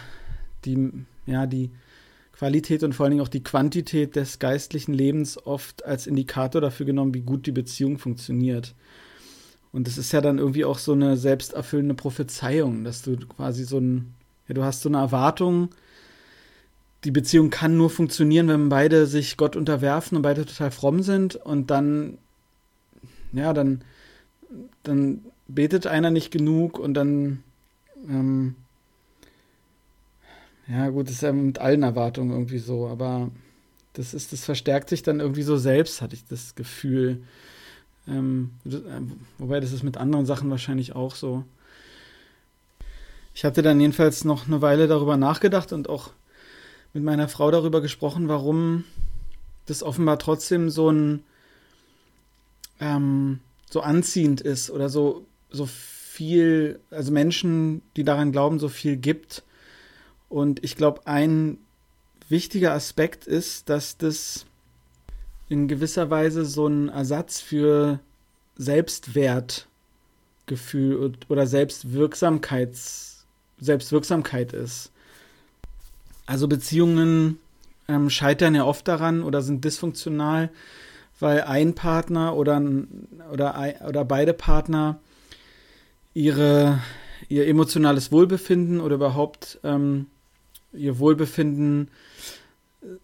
die, 0.63 0.89
ja, 1.25 1.47
die 1.47 1.69
Qualität 2.31 2.81
und 2.81 2.93
vor 2.93 3.03
allen 3.03 3.11
Dingen 3.11 3.23
auch 3.23 3.27
die 3.27 3.43
Quantität 3.43 4.15
des 4.15 4.39
geistlichen 4.39 4.93
Lebens 4.93 5.45
oft 5.45 5.83
als 5.83 6.07
Indikator 6.07 6.61
dafür 6.61 6.85
genommen, 6.85 7.13
wie 7.13 7.23
gut 7.23 7.45
die 7.45 7.51
Beziehung 7.51 7.97
funktioniert. 7.97 8.73
Und 9.73 9.85
das 9.85 9.97
ist 9.97 10.13
ja 10.13 10.21
dann 10.21 10.37
irgendwie 10.37 10.63
auch 10.63 10.77
so 10.77 10.93
eine 10.93 11.17
selbsterfüllende 11.17 11.95
Prophezeiung, 11.95 12.85
dass 12.85 13.01
du 13.01 13.17
quasi 13.17 13.65
so 13.65 13.79
ein, 13.79 14.13
ja, 14.47 14.53
du 14.53 14.63
hast 14.63 14.81
so 14.81 14.87
eine 14.87 14.99
Erwartung, 14.99 15.71
die 17.03 17.11
Beziehung 17.11 17.49
kann 17.49 17.77
nur 17.77 17.89
funktionieren, 17.89 18.47
wenn 18.47 18.69
beide 18.69 19.05
sich 19.05 19.37
Gott 19.37 19.55
unterwerfen 19.55 20.17
und 20.17 20.23
beide 20.23 20.45
total 20.45 20.71
fromm 20.71 21.03
sind 21.03 21.35
und 21.35 21.69
dann, 21.69 22.17
ja, 23.33 23.53
dann, 23.53 23.83
dann 24.83 25.25
betet 25.47 25.87
einer 25.87 26.09
nicht 26.09 26.31
genug 26.31 26.79
und 26.79 26.95
dann, 26.95 27.43
ähm, 28.07 28.55
ja, 30.67 30.89
gut, 30.89 31.07
das 31.07 31.15
ist 31.15 31.21
ja 31.21 31.31
mit 31.31 31.59
allen 31.59 31.83
Erwartungen 31.83 32.31
irgendwie 32.31 32.59
so, 32.59 32.87
aber 32.87 33.29
das 33.93 34.13
ist, 34.13 34.33
das 34.33 34.43
verstärkt 34.43 34.89
sich 34.89 35.01
dann 35.01 35.19
irgendwie 35.19 35.43
so 35.43 35.57
selbst, 35.57 36.01
hatte 36.01 36.15
ich 36.15 36.25
das 36.27 36.55
Gefühl. 36.55 37.23
Ähm, 38.07 38.51
das, 38.63 38.81
äh, 38.81 39.01
wobei 39.37 39.59
das 39.59 39.71
ist 39.71 39.83
mit 39.83 39.97
anderen 39.97 40.25
Sachen 40.25 40.49
wahrscheinlich 40.49 40.95
auch 40.95 41.15
so. 41.15 41.43
Ich 43.33 43.45
hatte 43.45 43.61
dann 43.61 43.79
jedenfalls 43.79 44.23
noch 44.23 44.47
eine 44.47 44.61
Weile 44.61 44.87
darüber 44.87 45.15
nachgedacht 45.15 45.71
und 45.71 45.89
auch 45.89 46.11
mit 46.97 47.03
meiner 47.03 47.27
Frau 47.27 47.51
darüber 47.51 47.79
gesprochen, 47.79 48.27
warum 48.27 48.83
das 49.67 49.83
offenbar 49.83 50.17
trotzdem 50.17 50.71
so 50.71 50.89
ein 50.89 51.23
ähm, 52.79 53.39
so 53.69 53.81
anziehend 53.81 54.41
ist 54.41 54.71
oder 54.71 54.89
so, 54.89 55.23
so 55.51 55.67
viel, 55.67 56.79
also 56.89 57.11
Menschen, 57.11 57.83
die 57.95 58.03
daran 58.03 58.31
glauben, 58.31 58.57
so 58.57 58.67
viel 58.67 58.97
gibt 58.97 59.43
und 60.27 60.63
ich 60.63 60.75
glaube, 60.75 61.05
ein 61.05 61.59
wichtiger 62.29 62.73
Aspekt 62.73 63.27
ist, 63.27 63.69
dass 63.69 63.97
das 63.97 64.47
in 65.49 65.67
gewisser 65.67 66.09
Weise 66.09 66.45
so 66.45 66.65
ein 66.65 66.89
Ersatz 66.89 67.41
für 67.41 67.99
Selbstwertgefühl 68.55 71.13
oder 71.29 71.45
Selbstwirksamkeits, 71.45 73.27
Selbstwirksamkeit 73.59 74.53
ist. 74.53 74.91
Also 76.27 76.47
Beziehungen 76.47 77.39
ähm, 77.87 78.09
scheitern 78.11 78.53
ja 78.53 78.65
oft 78.65 78.87
daran 78.87 79.23
oder 79.23 79.41
sind 79.41 79.65
dysfunktional, 79.65 80.49
weil 81.19 81.41
ein 81.41 81.73
Partner 81.73 82.35
oder, 82.35 82.61
oder, 83.31 83.73
oder 83.87 84.05
beide 84.05 84.33
Partner 84.33 84.99
ihre, 86.13 86.79
ihr 87.29 87.47
emotionales 87.47 88.11
Wohlbefinden 88.11 88.79
oder 88.79 88.95
überhaupt 88.95 89.59
ähm, 89.63 90.07
ihr 90.73 90.99
Wohlbefinden 90.99 91.89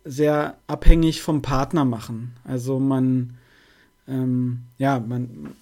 sehr 0.03 0.57
abhängig 0.67 1.21
vom 1.21 1.41
Partner 1.41 1.86
machen. 1.86 2.36
Also 2.43 2.79
man, 2.79 3.38
ähm, 4.07 4.63
ja, 4.77 4.99
man, 4.99 5.55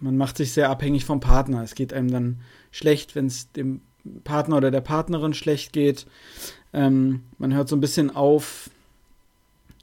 man 0.00 0.16
macht 0.16 0.36
sich 0.36 0.52
sehr 0.52 0.70
abhängig 0.70 1.04
vom 1.04 1.20
Partner. 1.20 1.62
Es 1.62 1.74
geht 1.74 1.92
einem 1.92 2.10
dann 2.10 2.40
schlecht, 2.70 3.14
wenn 3.14 3.26
es 3.26 3.50
dem 3.52 3.80
Partner 4.24 4.56
oder 4.56 4.70
der 4.70 4.80
Partnerin 4.80 5.34
schlecht 5.34 5.72
geht. 5.72 6.06
Ähm, 6.74 7.22
man 7.38 7.54
hört 7.54 7.68
so 7.68 7.76
ein 7.76 7.80
bisschen 7.80 8.14
auf, 8.14 8.68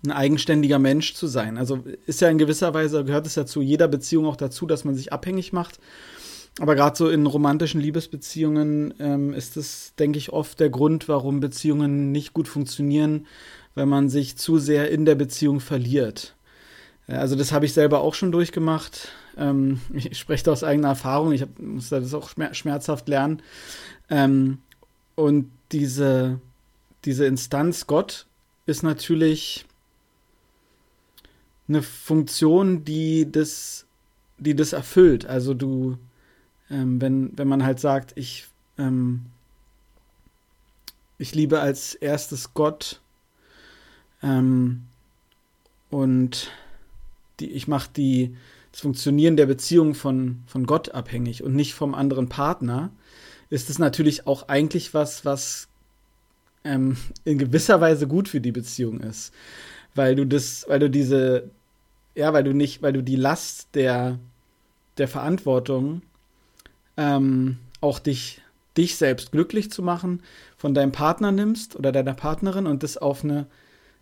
ein 0.04 0.12
eigenständiger 0.12 0.80
Mensch 0.80 1.14
zu 1.14 1.28
sein. 1.28 1.58
Also 1.58 1.84
ist 2.06 2.22
ja 2.22 2.30
in 2.30 2.38
gewisser 2.38 2.74
Weise, 2.74 3.04
gehört 3.06 3.26
es 3.26 3.36
ja 3.36 3.46
zu 3.46 3.62
jeder 3.62 3.88
Beziehung 3.88 4.26
auch 4.26 4.36
dazu, 4.36 4.66
dass 4.66 4.84
man 4.84 4.96
sich 4.96 5.14
abhängig 5.14 5.54
macht. 5.54 5.80
Aber 6.60 6.76
gerade 6.76 6.98
so 6.98 7.10
in 7.10 7.26
romantischen 7.26 7.80
Liebesbeziehungen 7.80 8.94
ähm, 9.00 9.34
ist 9.34 9.56
es, 9.58 9.94
denke 9.98 10.18
ich, 10.18 10.34
oft 10.34 10.60
der 10.60 10.70
Grund, 10.70 11.08
warum 11.08 11.40
Beziehungen 11.40 12.12
nicht 12.12 12.34
gut 12.34 12.48
funktionieren, 12.48 13.26
weil 13.74 13.86
man 13.86 14.10
sich 14.10 14.38
zu 14.38 14.58
sehr 14.58 14.92
in 14.92 15.06
der 15.06 15.16
Beziehung 15.16 15.62
verliert. 15.62 16.36
Äh, 17.08 17.16
also 17.16 17.36
das 17.36 17.54
habe 17.54 17.66
ich 17.66 17.74
selber 17.74 18.02
auch 18.02 18.16
schon 18.16 18.34
durchgemacht. 18.34 19.10
Ähm, 19.38 19.80
ich 19.94 20.18
spreche 20.18 20.44
da 20.44 20.52
aus 20.52 20.64
eigener 20.64 20.90
Erfahrung. 20.90 21.32
Ich 21.32 21.42
hab, 21.42 21.58
musste 21.60 22.02
das 22.02 22.14
auch 22.14 22.30
schmerzhaft 22.52 23.08
lernen. 23.08 23.42
Ähm, 24.10 24.58
und 25.16 25.50
diese, 25.72 26.42
diese 27.06 27.26
Instanz 27.26 27.88
Gott 27.88 28.28
ist 28.66 28.84
natürlich 28.84 29.66
eine 31.68 31.82
Funktion, 31.82 32.84
die 32.84 33.32
das, 33.32 33.86
die 34.38 34.56
das 34.56 34.74
erfüllt. 34.74 35.26
Also 35.26 35.54
du 35.54 35.98
ähm, 36.72 37.02
wenn, 37.02 37.38
wenn 37.38 37.48
man 37.48 37.64
halt 37.64 37.80
sagt, 37.80 38.14
ich, 38.16 38.48
ähm, 38.78 39.26
ich 41.18 41.36
liebe 41.36 41.60
als 41.60 41.94
erstes 41.94 42.54
Gott 42.54 43.02
ähm, 44.24 44.84
und 45.90 46.50
die, 47.40 47.52
ich 47.52 47.68
mache 47.68 47.90
die, 47.96 48.36
das 48.72 48.82
Funktionieren 48.82 49.36
der 49.36 49.48
Beziehung 49.48 49.94
von, 49.94 50.44
von 50.48 50.66
Gott 50.66 50.90
abhängig 50.90 51.44
und 51.44 51.54
nicht 51.54 51.74
vom 51.74 51.94
anderen 51.94 52.30
Partner, 52.30 52.90
ist 53.50 53.70
es 53.70 53.78
natürlich 53.78 54.26
auch 54.28 54.48
eigentlich 54.48 54.94
was, 54.94 55.26
was 55.26 55.68
ähm, 56.64 56.98
in 57.24 57.38
gewisser 57.38 57.82
Weise 57.82 58.08
gut 58.08 58.28
für 58.28 58.42
die 58.42 58.52
Beziehung 58.52 59.00
ist. 59.02 59.34
Weil 59.96 60.16
du 60.16 60.26
das, 60.26 60.66
weil 60.68 60.80
du 60.80 60.90
diese, 60.90 61.50
ja, 62.16 62.34
weil 62.34 62.44
du 62.44 62.54
nicht, 62.54 62.82
weil 62.82 62.94
du 62.94 63.04
die 63.04 63.16
Last 63.16 63.70
der, 63.74 64.20
der 64.98 65.08
Verantwortung 65.08 66.02
ähm, 66.98 67.58
auch 67.82 68.00
dich, 68.00 68.42
dich 68.78 68.96
selbst 68.96 69.32
glücklich 69.32 69.72
zu 69.72 69.82
machen, 69.82 70.22
von 70.58 70.74
deinem 70.74 70.92
Partner 70.92 71.32
nimmst 71.32 71.76
oder 71.76 71.92
deiner 71.92 72.14
Partnerin 72.14 72.68
und 72.68 72.84
das 72.84 72.98
auf 72.98 73.24
eine 73.24 73.48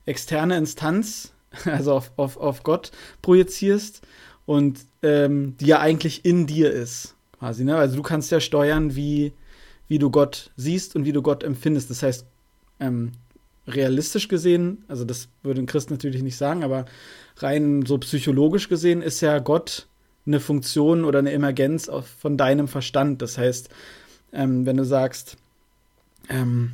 externe 0.05 0.57
Instanz, 0.57 1.33
also 1.65 1.93
auf, 1.93 2.11
auf, 2.17 2.37
auf 2.37 2.63
Gott 2.63 2.91
projizierst 3.21 4.01
und 4.45 4.79
ähm, 5.01 5.55
die 5.59 5.67
ja 5.67 5.79
eigentlich 5.79 6.25
in 6.25 6.47
dir 6.47 6.71
ist. 6.71 7.15
Quasi, 7.37 7.63
ne? 7.63 7.77
Also 7.77 7.95
du 7.95 8.01
kannst 8.01 8.31
ja 8.31 8.39
steuern, 8.39 8.95
wie, 8.95 9.31
wie 9.87 9.97
du 9.97 10.09
Gott 10.09 10.51
siehst 10.57 10.95
und 10.95 11.05
wie 11.05 11.13
du 11.13 11.21
Gott 11.21 11.43
empfindest. 11.43 11.89
Das 11.89 12.03
heißt, 12.03 12.25
ähm, 12.79 13.11
realistisch 13.67 14.27
gesehen, 14.27 14.83
also 14.87 15.05
das 15.05 15.29
würde 15.43 15.61
ein 15.61 15.67
Christ 15.67 15.91
natürlich 15.91 16.23
nicht 16.23 16.37
sagen, 16.37 16.63
aber 16.63 16.85
rein 17.37 17.85
so 17.85 17.97
psychologisch 17.99 18.69
gesehen 18.69 19.01
ist 19.01 19.21
ja 19.21 19.39
Gott 19.39 19.87
eine 20.25 20.39
Funktion 20.39 21.05
oder 21.05 21.19
eine 21.19 21.31
Emergenz 21.31 21.89
von 22.19 22.37
deinem 22.37 22.67
Verstand. 22.67 23.21
Das 23.21 23.37
heißt, 23.37 23.69
ähm, 24.33 24.65
wenn 24.65 24.77
du 24.77 24.85
sagst, 24.85 25.37
ähm, 26.29 26.73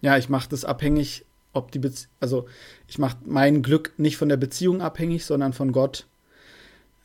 ja, 0.00 0.16
ich 0.16 0.28
mache 0.28 0.48
das 0.48 0.64
abhängig, 0.64 1.24
ob 1.52 1.72
die 1.72 1.78
Bezie 1.78 2.08
also 2.20 2.46
ich 2.86 2.98
mache 2.98 3.16
mein 3.24 3.62
Glück 3.62 3.92
nicht 3.96 4.16
von 4.16 4.28
der 4.28 4.36
Beziehung 4.36 4.82
abhängig, 4.82 5.24
sondern 5.24 5.52
von 5.52 5.72
Gott, 5.72 6.06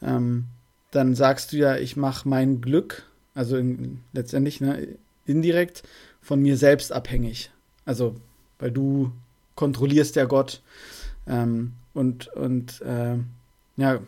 ähm, 0.02 0.46
dann 0.92 1.16
sagst 1.16 1.54
du 1.54 1.58
ja, 1.58 1.78
ich 1.78 1.96
mache 1.96 2.28
mein 2.28 2.62
Glück, 2.62 3.04
also 3.34 3.58
in, 3.58 4.02
letztendlich 4.14 4.60
ne, 4.62 4.88
indirekt 5.26 5.84
von 6.22 6.42
mir 6.42 6.58
selbst 6.58 6.92
abhängig. 6.92 7.50
Also, 7.86 8.16
weil 8.60 8.72
du 8.72 9.12
kontrollierst 9.56 10.16
ja 10.16 10.26
Gott 10.26 10.62
ähm, 11.28 11.74
und, 11.94 12.28
und 12.30 12.82
äh, 12.82 13.18
ja, 13.78 14.00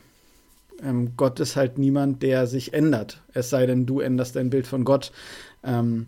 ähm, 0.82 1.14
Gott 1.18 1.40
ist 1.40 1.56
halt 1.56 1.78
niemand, 1.78 2.22
der 2.22 2.48
sich 2.48 2.74
ändert. 2.74 3.22
Es 3.34 3.50
sei 3.50 3.66
denn, 3.66 3.86
du 3.86 4.00
änderst 4.00 4.36
dein 4.36 4.50
Bild 4.50 4.68
von 4.68 4.84
Gott. 4.84 5.12
Ähm, 5.64 6.08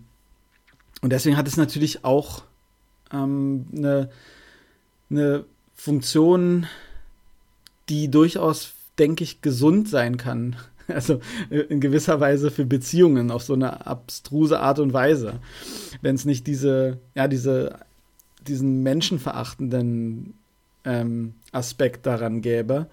und 1.02 1.12
deswegen 1.12 1.38
hat 1.38 1.48
es 1.48 1.58
natürlich 1.58 2.04
auch 2.04 2.44
ähm, 3.12 3.68
eine, 3.76 4.10
eine 5.10 5.46
Funktion, 5.74 6.68
die 7.90 8.10
durchaus, 8.10 8.74
denke 8.98 9.24
ich, 9.24 9.42
gesund 9.42 9.88
sein 9.90 10.18
kann. 10.18 10.56
Also 10.94 11.20
äh, 11.50 11.62
in 11.62 11.80
gewisser 11.80 12.20
Weise 12.20 12.52
für 12.52 12.66
Beziehungen 12.66 13.32
auf 13.32 13.44
so 13.44 13.54
eine 13.54 13.88
abstruse 13.88 14.60
Art 14.60 14.80
und 14.80 14.94
Weise. 14.94 15.40
Wenn 16.02 16.16
es 16.16 16.26
nicht 16.26 16.46
diese, 16.46 17.00
ja, 17.16 17.28
diese, 17.28 17.80
diesen 18.48 18.84
menschenverachtenden 18.84 20.36
ähm, 20.84 21.34
Aspekt 21.52 22.06
daran 22.06 22.42
gäbe. 22.42 22.88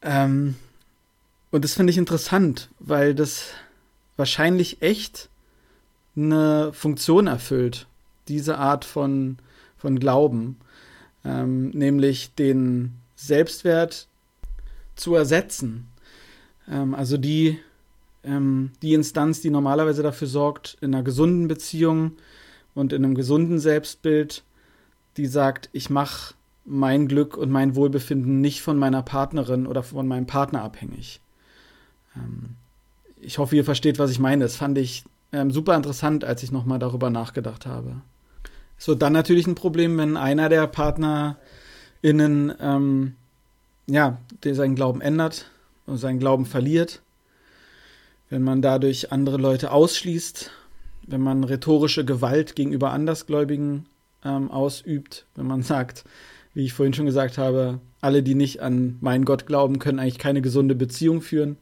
Ähm, 0.00 0.54
und 1.50 1.64
das 1.64 1.74
finde 1.74 1.90
ich 1.90 1.98
interessant, 1.98 2.70
weil 2.78 3.14
das, 3.14 3.52
wahrscheinlich 4.20 4.82
echt 4.82 5.30
eine 6.14 6.72
Funktion 6.74 7.26
erfüllt, 7.26 7.86
diese 8.28 8.58
Art 8.58 8.84
von, 8.84 9.38
von 9.78 9.98
Glauben, 9.98 10.58
ähm, 11.24 11.70
nämlich 11.70 12.34
den 12.34 12.96
Selbstwert 13.16 14.08
zu 14.94 15.14
ersetzen. 15.14 15.88
Ähm, 16.70 16.94
also 16.94 17.18
die, 17.18 17.58
ähm, 18.24 18.70
die 18.82 18.94
Instanz, 18.94 19.40
die 19.40 19.50
normalerweise 19.50 20.02
dafür 20.02 20.28
sorgt, 20.28 20.78
in 20.80 20.94
einer 20.94 21.02
gesunden 21.02 21.48
Beziehung 21.48 22.12
und 22.74 22.92
in 22.92 23.04
einem 23.04 23.14
gesunden 23.14 23.58
Selbstbild, 23.58 24.44
die 25.16 25.26
sagt, 25.26 25.68
ich 25.72 25.90
mache 25.90 26.34
mein 26.64 27.08
Glück 27.08 27.36
und 27.36 27.50
mein 27.50 27.74
Wohlbefinden 27.74 28.40
nicht 28.40 28.62
von 28.62 28.78
meiner 28.78 29.02
Partnerin 29.02 29.66
oder 29.66 29.82
von 29.82 30.06
meinem 30.06 30.26
Partner 30.26 30.62
abhängig. 30.62 31.20
Ähm, 32.16 32.56
ich 33.20 33.38
hoffe, 33.38 33.56
ihr 33.56 33.64
versteht, 33.64 33.98
was 33.98 34.10
ich 34.10 34.18
meine. 34.18 34.44
Das 34.44 34.56
fand 34.56 34.78
ich 34.78 35.04
ähm, 35.32 35.50
super 35.50 35.76
interessant, 35.76 36.24
als 36.24 36.42
ich 36.42 36.52
nochmal 36.52 36.78
darüber 36.78 37.10
nachgedacht 37.10 37.66
habe. 37.66 37.96
Wird 38.86 39.02
dann 39.02 39.12
natürlich 39.12 39.46
ein 39.46 39.56
Problem, 39.56 39.98
wenn 39.98 40.16
einer 40.16 40.48
der 40.48 40.66
PartnerInnen 40.66 41.36
ähm, 42.60 43.14
ja, 43.86 44.18
der 44.44 44.54
seinen 44.54 44.74
Glauben 44.74 45.02
ändert 45.02 45.50
und 45.90 45.98
seinen 45.98 46.18
Glauben 46.18 46.46
verliert, 46.46 47.02
wenn 48.30 48.42
man 48.42 48.62
dadurch 48.62 49.12
andere 49.12 49.36
Leute 49.36 49.72
ausschließt, 49.72 50.50
wenn 51.06 51.20
man 51.20 51.44
rhetorische 51.44 52.04
Gewalt 52.04 52.54
gegenüber 52.54 52.92
Andersgläubigen 52.92 53.86
ähm, 54.24 54.50
ausübt, 54.50 55.26
wenn 55.34 55.46
man 55.46 55.62
sagt, 55.62 56.04
wie 56.54 56.64
ich 56.64 56.72
vorhin 56.72 56.94
schon 56.94 57.06
gesagt 57.06 57.38
habe, 57.38 57.80
alle, 58.00 58.22
die 58.22 58.34
nicht 58.34 58.60
an 58.60 58.96
meinen 59.00 59.24
Gott 59.24 59.46
glauben, 59.46 59.78
können 59.78 59.98
eigentlich 59.98 60.18
keine 60.18 60.42
gesunde 60.42 60.74
Beziehung 60.74 61.22
führen, 61.22 61.58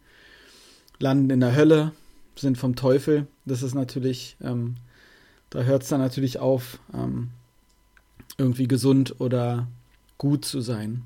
landen 0.98 1.30
in 1.30 1.40
der 1.40 1.56
Hölle, 1.56 1.92
sind 2.36 2.58
vom 2.58 2.76
Teufel. 2.76 3.26
Das 3.44 3.62
ist 3.62 3.74
natürlich, 3.74 4.36
ähm, 4.40 4.76
da 5.50 5.62
hört 5.62 5.82
es 5.82 5.88
dann 5.88 6.00
natürlich 6.00 6.38
auf, 6.38 6.78
ähm, 6.94 7.30
irgendwie 8.36 8.68
gesund 8.68 9.16
oder 9.20 9.66
gut 10.18 10.44
zu 10.44 10.60
sein. 10.60 11.02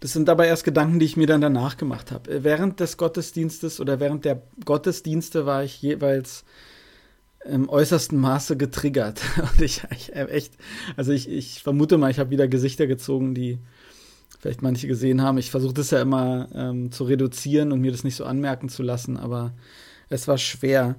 Das 0.00 0.12
sind 0.12 0.28
aber 0.28 0.46
erst 0.46 0.64
Gedanken, 0.64 1.00
die 1.00 1.06
ich 1.06 1.16
mir 1.16 1.26
dann 1.26 1.40
danach 1.40 1.76
gemacht 1.76 2.12
habe. 2.12 2.30
Äh, 2.30 2.44
während 2.44 2.80
des 2.80 2.96
Gottesdienstes 2.96 3.80
oder 3.80 4.00
während 4.00 4.24
der 4.24 4.42
Gottesdienste 4.64 5.46
war 5.46 5.64
ich 5.64 5.82
jeweils 5.82 6.44
im 7.44 7.68
äußersten 7.68 8.18
Maße 8.18 8.56
getriggert. 8.56 9.20
Und 9.36 9.60
ich, 9.60 9.82
ich 9.90 10.14
äh, 10.14 10.26
echt, 10.26 10.54
also 10.96 11.12
ich, 11.12 11.28
ich 11.28 11.62
vermute 11.62 11.98
mal, 11.98 12.10
ich 12.10 12.18
habe 12.18 12.30
wieder 12.30 12.48
Gesichter 12.48 12.86
gezogen, 12.86 13.34
die 13.34 13.58
vielleicht 14.38 14.62
manche 14.62 14.86
gesehen 14.86 15.22
haben. 15.22 15.38
Ich 15.38 15.50
versuche 15.50 15.74
das 15.74 15.90
ja 15.90 16.00
immer 16.00 16.48
ähm, 16.54 16.92
zu 16.92 17.04
reduzieren 17.04 17.72
und 17.72 17.80
mir 17.80 17.90
das 17.90 18.04
nicht 18.04 18.16
so 18.16 18.24
anmerken 18.24 18.68
zu 18.68 18.82
lassen, 18.82 19.16
aber 19.16 19.52
es 20.08 20.28
war 20.28 20.38
schwer. 20.38 20.96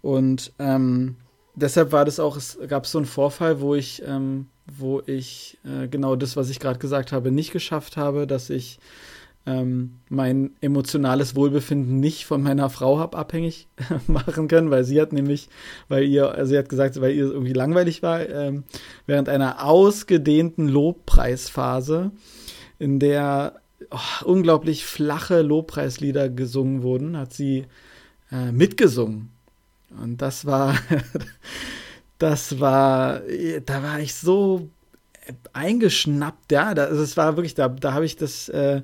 Und 0.00 0.52
ähm, 0.58 1.16
deshalb 1.54 1.92
war 1.92 2.04
das 2.04 2.18
auch, 2.18 2.36
es 2.36 2.58
gab 2.66 2.86
so 2.86 2.98
einen 2.98 3.06
Vorfall, 3.06 3.60
wo 3.60 3.74
ich 3.74 4.02
ähm, 4.06 4.46
wo 4.76 5.02
ich 5.06 5.58
äh, 5.64 5.88
genau 5.88 6.16
das, 6.16 6.36
was 6.36 6.50
ich 6.50 6.60
gerade 6.60 6.78
gesagt 6.78 7.12
habe, 7.12 7.30
nicht 7.30 7.52
geschafft 7.52 7.96
habe, 7.96 8.26
dass 8.26 8.50
ich 8.50 8.78
ähm, 9.46 9.94
mein 10.10 10.50
emotionales 10.60 11.34
Wohlbefinden 11.34 12.00
nicht 12.00 12.26
von 12.26 12.42
meiner 12.42 12.68
Frau 12.68 12.98
habe 12.98 13.16
abhängig 13.16 13.66
machen 14.06 14.46
können, 14.48 14.70
weil 14.70 14.84
sie 14.84 15.00
hat 15.00 15.12
nämlich, 15.12 15.48
weil 15.88 16.04
ihr, 16.04 16.32
also 16.34 16.50
sie 16.50 16.58
hat 16.58 16.68
gesagt, 16.68 17.00
weil 17.00 17.12
ihr 17.12 17.24
irgendwie 17.24 17.54
langweilig 17.54 18.02
war, 18.02 18.28
ähm, 18.28 18.64
während 19.06 19.28
einer 19.28 19.64
ausgedehnten 19.64 20.68
Lobpreisphase, 20.68 22.10
in 22.78 23.00
der 23.00 23.60
oh, 23.90 24.24
unglaublich 24.24 24.84
flache 24.84 25.40
Lobpreislieder 25.42 26.28
gesungen 26.28 26.82
wurden, 26.82 27.16
hat 27.16 27.32
sie 27.32 27.64
äh, 28.30 28.52
mitgesungen. 28.52 29.30
Und 30.02 30.20
das 30.20 30.44
war 30.44 30.76
das 32.18 32.60
war, 32.60 33.22
da 33.64 33.82
war 33.82 34.00
ich 34.00 34.14
so 34.14 34.68
eingeschnappt, 35.52 36.52
ja, 36.52 36.74
das, 36.74 36.90
also 36.90 37.02
es 37.02 37.16
war 37.16 37.36
wirklich, 37.36 37.54
da, 37.54 37.68
da 37.68 37.92
habe 37.92 38.04
ich 38.04 38.16
das, 38.16 38.48
äh, 38.48 38.82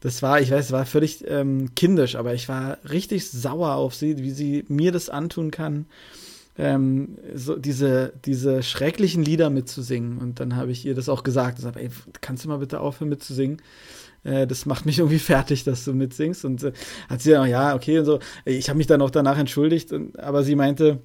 das 0.00 0.22
war, 0.22 0.40
ich 0.40 0.50
weiß, 0.50 0.66
es 0.66 0.72
war 0.72 0.86
völlig 0.86 1.24
ähm, 1.26 1.74
kindisch, 1.74 2.16
aber 2.16 2.34
ich 2.34 2.48
war 2.48 2.78
richtig 2.88 3.30
sauer 3.30 3.74
auf 3.74 3.94
sie, 3.94 4.18
wie 4.18 4.30
sie 4.30 4.64
mir 4.68 4.92
das 4.92 5.08
antun 5.08 5.50
kann, 5.50 5.86
ähm, 6.58 7.18
so 7.34 7.56
diese, 7.56 8.12
diese 8.24 8.62
schrecklichen 8.62 9.22
Lieder 9.24 9.50
mitzusingen. 9.50 10.18
Und 10.18 10.40
dann 10.40 10.56
habe 10.56 10.70
ich 10.70 10.84
ihr 10.86 10.94
das 10.94 11.08
auch 11.08 11.22
gesagt, 11.22 11.56
gesagt, 11.56 11.76
ey, 11.76 11.90
kannst 12.20 12.44
du 12.44 12.48
mal 12.48 12.58
bitte 12.58 12.80
aufhören 12.80 13.10
mitzusingen? 13.10 13.60
Äh, 14.24 14.46
das 14.46 14.66
macht 14.66 14.86
mich 14.86 14.98
irgendwie 15.00 15.18
fertig, 15.18 15.64
dass 15.64 15.84
du 15.84 15.92
mitsingst. 15.92 16.44
Und 16.44 16.62
äh, 16.62 16.72
hat 17.08 17.20
sie 17.20 17.32
dann, 17.32 17.48
ja, 17.48 17.74
okay, 17.74 17.98
und 17.98 18.04
so. 18.04 18.20
Ich 18.44 18.68
habe 18.68 18.78
mich 18.78 18.86
dann 18.86 19.02
auch 19.02 19.10
danach 19.10 19.38
entschuldigt, 19.38 19.92
und, 19.92 20.18
aber 20.18 20.44
sie 20.44 20.56
meinte, 20.56 21.00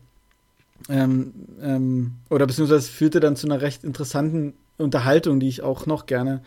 ähm, 0.90 1.34
ähm, 1.62 2.14
oder 2.30 2.48
beziehungsweise 2.48 2.90
führte 2.90 3.20
dann 3.20 3.36
zu 3.36 3.48
einer 3.48 3.62
recht 3.62 3.84
interessanten 3.84 4.54
Unterhaltung, 4.78 5.40
die 5.40 5.48
ich 5.48 5.62
auch 5.62 5.86
noch 5.86 6.06
gerne 6.06 6.42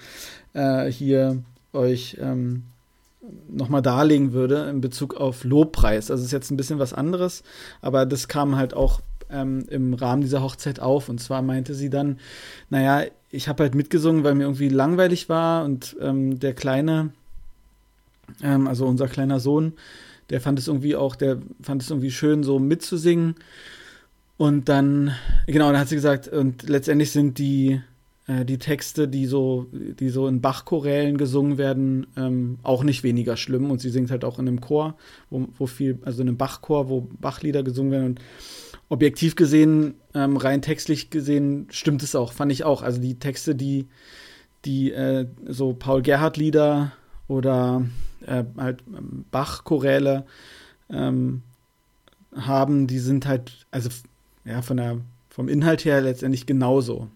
äh, 0.55 0.87
hier 0.87 1.43
euch 1.73 2.19
ähm, 2.21 2.65
nochmal 3.49 3.83
darlegen 3.83 4.33
würde 4.33 4.69
in 4.69 4.81
Bezug 4.81 5.15
auf 5.15 5.45
Lobpreis. 5.45 6.11
Also 6.11 6.21
es 6.21 6.27
ist 6.27 6.33
jetzt 6.33 6.51
ein 6.51 6.57
bisschen 6.57 6.79
was 6.79 6.93
anderes, 6.93 7.43
aber 7.81 8.07
das 8.07 8.29
kam 8.29 8.57
halt 8.57 8.75
auch 8.75 9.01
ähm, 9.31 9.65
im 9.69 9.95
Rahmen 9.95 10.23
dieser 10.23 10.43
Hochzeit 10.43 10.81
auf. 10.81 11.09
Und 11.09 11.21
zwar 11.21 11.43
meinte 11.43 11.75
sie 11.75 11.91
dann, 11.91 12.19
naja, 12.71 13.09
ich 13.31 13.49
habe 13.49 13.65
halt 13.65 13.75
mitgesungen, 13.75 14.25
weil 14.25 14.35
mir 14.35 14.45
irgendwie 14.45 14.69
langweilig 14.69 15.29
war 15.29 15.65
und 15.65 15.97
ähm, 16.01 16.39
der 16.39 16.55
Kleine, 16.55 17.11
ähm, 18.43 18.69
also 18.69 18.87
unser 18.87 19.09
kleiner 19.09 19.41
Sohn, 19.41 19.73
der 20.31 20.41
fand 20.41 20.59
es 20.59 20.69
irgendwie 20.69 20.97
auch, 20.97 21.17
der 21.17 21.39
fand 21.61 21.83
es 21.83 21.91
irgendwie 21.91 22.11
schön, 22.11 22.43
so 22.43 22.59
mitzusingen. 22.59 23.37
Und 24.37 24.69
dann, 24.69 25.13
genau, 25.47 25.71
dann 25.71 25.81
hat 25.81 25.89
sie 25.89 25.95
gesagt, 25.95 26.29
und 26.29 26.69
letztendlich 26.69 27.13
sind 27.13 27.39
die, 27.39 27.81
äh, 28.27 28.45
die 28.45 28.59
Texte, 28.59 29.07
die 29.07 29.27
so, 29.27 29.67
die 29.73 30.09
so 30.09 30.27
in 30.27 30.41
Bachchorälen 30.41 31.19
gesungen 31.19 31.57
werden, 31.57 32.07
ähm, 32.17 32.59
auch 32.63 32.83
nicht 32.83 33.05
weniger 33.05 33.37
schlimm. 33.37 33.71
Und 33.71 33.81
sie 33.81 33.91
singt 33.91 34.11
halt 34.11 34.25
auch 34.25 34.39
in 34.39 34.49
einem 34.49 34.61
Chor, 34.61 34.97
wo, 35.31 35.47
wo 35.57 35.67
viel, 35.67 35.99
also 36.05 36.23
in 36.23 36.29
einem 36.29 36.37
Bachchor, 36.37 36.89
wo 36.89 37.03
Bachlieder 37.21 37.63
gesungen 37.63 37.93
werden. 37.93 38.07
Und 38.07 38.21
objektiv 38.89 39.37
gesehen, 39.37 39.95
ähm, 40.15 40.37
rein 40.37 40.63
textlich 40.63 41.11
gesehen, 41.11 41.69
stimmt 41.71 42.03
es 42.03 42.15
auch, 42.15 42.33
fand 42.33 42.51
ich 42.51 42.65
auch. 42.65 42.83
Also 42.83 43.01
die 43.01 43.19
Texte, 43.19 43.55
die, 43.55 43.87
die 44.65 44.93
äh, 44.93 45.27
so 45.47 45.75
Paul 45.75 46.03
Gerhardt-Lieder 46.03 46.93
oder 47.29 47.85
äh, 48.27 48.45
halt 48.57 48.83
ähm, 48.89 49.25
Bach-Choräle 49.31 50.27
ähm, 50.91 51.43
haben, 52.35 52.87
die 52.87 52.99
sind 52.99 53.27
halt, 53.27 53.67
also 53.71 53.91
ja, 54.45 54.63
von 54.63 54.77
der, 54.77 54.99
vom 55.31 55.49
Inhalt 55.49 55.85
her 55.85 56.01
letztendlich 56.01 56.47
genauso. 56.47 57.09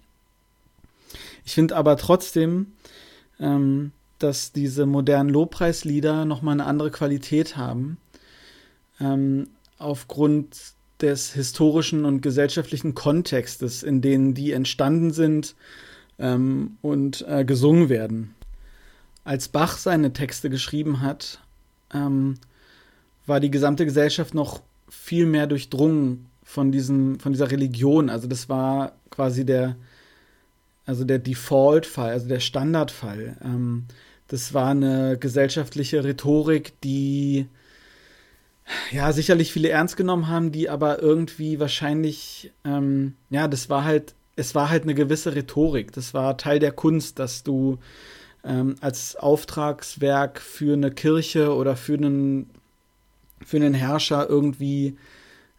Ich 1.44 1.54
finde 1.54 1.76
aber 1.76 1.96
trotzdem, 1.96 2.72
ähm, 3.40 3.92
dass 4.18 4.52
diese 4.52 4.86
modernen 4.86 5.30
Lobpreislieder 5.30 6.24
nochmal 6.24 6.54
eine 6.54 6.66
andere 6.66 6.90
Qualität 6.90 7.56
haben. 7.56 7.98
Ähm, 9.00 9.48
aufgrund 9.78 10.56
des 11.00 11.32
historischen 11.32 12.04
und 12.04 12.20
gesellschaftlichen 12.20 12.94
Kontextes, 12.94 13.82
in 13.82 14.00
denen 14.00 14.34
die 14.34 14.52
entstanden 14.52 15.12
sind 15.12 15.54
ähm, 16.18 16.76
und 16.82 17.24
äh, 17.28 17.44
gesungen 17.44 17.88
werden. 17.88 18.34
Als 19.24 19.48
Bach 19.48 19.78
seine 19.78 20.12
Texte 20.12 20.50
geschrieben 20.50 21.00
hat, 21.00 21.40
ähm, 21.94 22.34
war 23.26 23.40
die 23.40 23.50
gesamte 23.50 23.84
Gesellschaft 23.84 24.34
noch 24.34 24.62
viel 24.88 25.26
mehr 25.26 25.46
durchdrungen 25.46 26.27
von 26.48 26.72
diesem, 26.72 27.20
von 27.20 27.32
dieser 27.32 27.50
Religion. 27.50 28.08
Also 28.08 28.26
das 28.26 28.48
war 28.48 28.92
quasi 29.10 29.44
der, 29.44 29.76
also 30.86 31.04
der 31.04 31.18
Default-Fall, 31.18 32.10
also 32.10 32.26
der 32.26 32.40
Standardfall. 32.40 33.36
Ähm, 33.44 33.84
das 34.28 34.54
war 34.54 34.70
eine 34.70 35.18
gesellschaftliche 35.18 36.02
Rhetorik, 36.02 36.72
die 36.80 37.46
ja 38.90 39.12
sicherlich 39.12 39.52
viele 39.52 39.68
ernst 39.68 39.98
genommen 39.98 40.28
haben, 40.28 40.50
die 40.50 40.70
aber 40.70 41.02
irgendwie 41.02 41.60
wahrscheinlich, 41.60 42.50
ähm, 42.64 43.14
ja, 43.28 43.46
das 43.46 43.68
war 43.68 43.84
halt, 43.84 44.14
es 44.34 44.54
war 44.54 44.70
halt 44.70 44.84
eine 44.84 44.94
gewisse 44.94 45.34
Rhetorik. 45.34 45.92
Das 45.92 46.14
war 46.14 46.38
Teil 46.38 46.60
der 46.60 46.72
Kunst, 46.72 47.18
dass 47.18 47.42
du 47.42 47.78
ähm, 48.42 48.76
als 48.80 49.16
Auftragswerk 49.16 50.40
für 50.40 50.72
eine 50.72 50.92
Kirche 50.92 51.54
oder 51.54 51.76
für 51.76 51.94
einen, 51.94 52.48
für 53.44 53.58
einen 53.58 53.74
Herrscher 53.74 54.30
irgendwie 54.30 54.96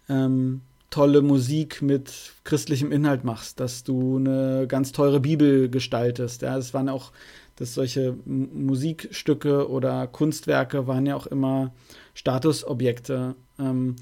ähm, 0.10 0.62
tolle 0.89 1.21
Musik 1.21 1.82
mit 1.82 2.34
christlichem 2.43 2.91
Inhalt 2.91 3.23
machst, 3.23 3.60
dass 3.60 3.84
du 3.84 4.17
eine 4.17 4.65
ganz 4.67 4.91
teure 4.91 5.19
Bibel 5.19 5.69
gestaltest. 5.69 6.41
Ja, 6.41 6.58
es 6.58 6.73
waren 6.73 6.89
auch, 6.89 7.12
dass 7.56 7.73
solche 7.73 8.15
Musikstücke 8.25 9.69
oder 9.69 10.08
Kunstwerke 10.08 10.88
waren 10.88 11.06
ja 11.06 11.15
auch 11.15 11.28
immer 11.28 11.71
Statusobjekte. 12.13 13.36
Ähm, 13.60 13.97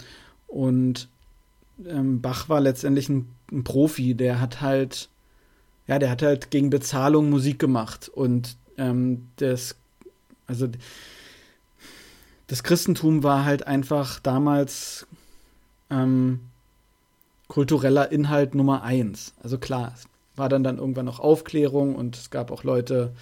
und 0.48 1.10
ähm, 1.86 2.22
Bach 2.22 2.50
war 2.50 2.62
letztendlich 2.62 3.10
ein, 3.10 3.30
ein, 3.52 3.64
Profi, 3.64 4.16
der 4.16 4.40
hat 4.40 4.62
halt, 4.62 5.10
ja, 5.88 6.00
der 6.00 6.10
hat 6.10 6.22
halt 6.22 6.52
gegen 6.52 6.70
Bezahlung 6.70 7.30
Musik 7.30 7.60
gemacht 7.60 8.10
und 8.10 8.58
ähm, 8.78 9.28
das, 9.38 9.76
also 10.48 10.68
das 12.48 12.64
Christentum 12.64 13.24
war 13.24 13.44
halt 13.44 13.68
einfach 13.68 14.20
damals 14.20 15.06
ähm, 15.90 16.40
kultureller 17.48 18.12
Inhalt 18.12 18.56
Nummer 18.56 18.84
eins. 18.84 19.34
Also 19.42 19.58
klar, 19.58 19.94
es 19.96 20.06
war 20.36 20.50
dann 20.50 20.64
dann 20.64 20.78
irgendwann 20.78 21.06
noch 21.06 21.20
Aufklärung 21.20 21.96
und 21.96 22.16
es 22.16 22.30
gab 22.30 22.52
auch 22.52 22.64
Leute, 22.64 23.14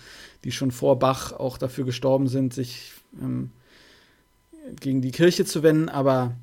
die 0.43 0.51
schon 0.51 0.71
vor 0.71 0.99
Bach 0.99 1.31
auch 1.31 1.57
dafür 1.57 1.85
gestorben 1.85 2.27
sind, 2.27 2.53
sich 2.53 2.93
ähm, 3.21 3.51
gegen 4.79 5.01
die 5.01 5.11
Kirche 5.11 5.45
zu 5.45 5.63
wenden, 5.63 5.89
aber 5.89 6.33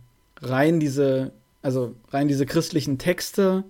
rein 0.40 0.80
diese, 0.80 1.32
also 1.62 1.94
rein 2.10 2.28
diese 2.28 2.46
christlichen 2.46 2.98
Texte 2.98 3.64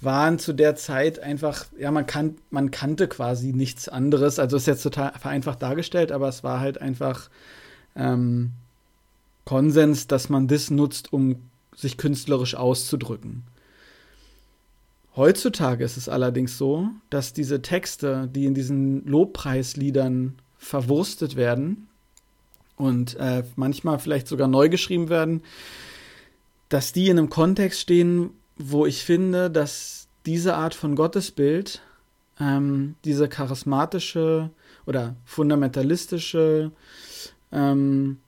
waren 0.00 0.38
zu 0.38 0.52
der 0.52 0.74
Zeit 0.74 1.20
einfach, 1.20 1.66
ja, 1.78 1.90
man, 1.90 2.06
kan 2.06 2.36
man 2.50 2.70
kannte 2.70 3.08
quasi 3.08 3.52
nichts 3.52 3.88
anderes. 3.88 4.38
Also 4.38 4.56
ist 4.56 4.66
jetzt 4.66 4.82
total 4.82 5.12
vereinfacht 5.18 5.62
dargestellt, 5.62 6.12
aber 6.12 6.28
es 6.28 6.42
war 6.42 6.60
halt 6.60 6.80
einfach 6.80 7.30
ähm, 7.94 8.52
Konsens, 9.44 10.06
dass 10.06 10.28
man 10.28 10.48
das 10.48 10.70
nutzt, 10.70 11.12
um 11.12 11.36
sich 11.74 11.96
künstlerisch 11.96 12.54
auszudrücken. 12.54 13.44
Heutzutage 15.14 15.84
ist 15.84 15.96
es 15.96 16.08
allerdings 16.08 16.56
so, 16.56 16.88
dass 17.10 17.32
diese 17.34 17.60
Texte, 17.60 18.28
die 18.34 18.46
in 18.46 18.54
diesen 18.54 19.06
Lobpreisliedern 19.06 20.36
verwurstet 20.56 21.36
werden 21.36 21.88
und 22.76 23.16
äh, 23.16 23.44
manchmal 23.56 23.98
vielleicht 23.98 24.26
sogar 24.26 24.48
neu 24.48 24.70
geschrieben 24.70 25.10
werden, 25.10 25.42
dass 26.70 26.92
die 26.92 27.08
in 27.08 27.18
einem 27.18 27.28
Kontext 27.28 27.80
stehen, 27.80 28.30
wo 28.56 28.86
ich 28.86 29.04
finde, 29.04 29.50
dass 29.50 30.08
diese 30.24 30.54
Art 30.54 30.74
von 30.74 30.96
Gottesbild, 30.96 31.82
ähm, 32.40 32.94
diese 33.04 33.28
charismatische 33.28 34.50
oder 34.86 35.16
fundamentalistische, 35.26 36.70
ähm, 37.50 38.18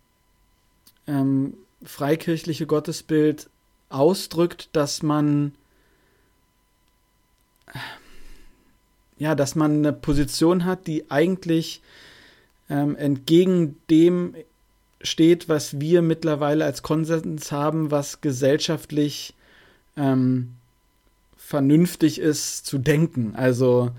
ähm, 1.06 1.54
freikirchliche 1.84 2.66
Gottesbild 2.66 3.48
ausdrückt, 3.88 4.68
dass 4.72 5.02
man 5.02 5.52
ja, 9.18 9.34
dass 9.34 9.54
man 9.54 9.78
eine 9.78 9.92
Position 9.92 10.64
hat, 10.64 10.86
die 10.86 11.10
eigentlich 11.10 11.80
ähm, 12.68 12.96
entgegen 12.96 13.76
dem 13.90 14.34
steht, 15.00 15.48
was 15.48 15.80
wir 15.80 16.02
mittlerweile 16.02 16.64
als 16.64 16.82
Konsens 16.82 17.52
haben, 17.52 17.90
was 17.90 18.20
gesellschaftlich 18.20 19.34
ähm, 19.96 20.54
vernünftig 21.36 22.18
ist 22.18 22.66
zu 22.66 22.78
denken. 22.78 23.34
Also 23.36 23.90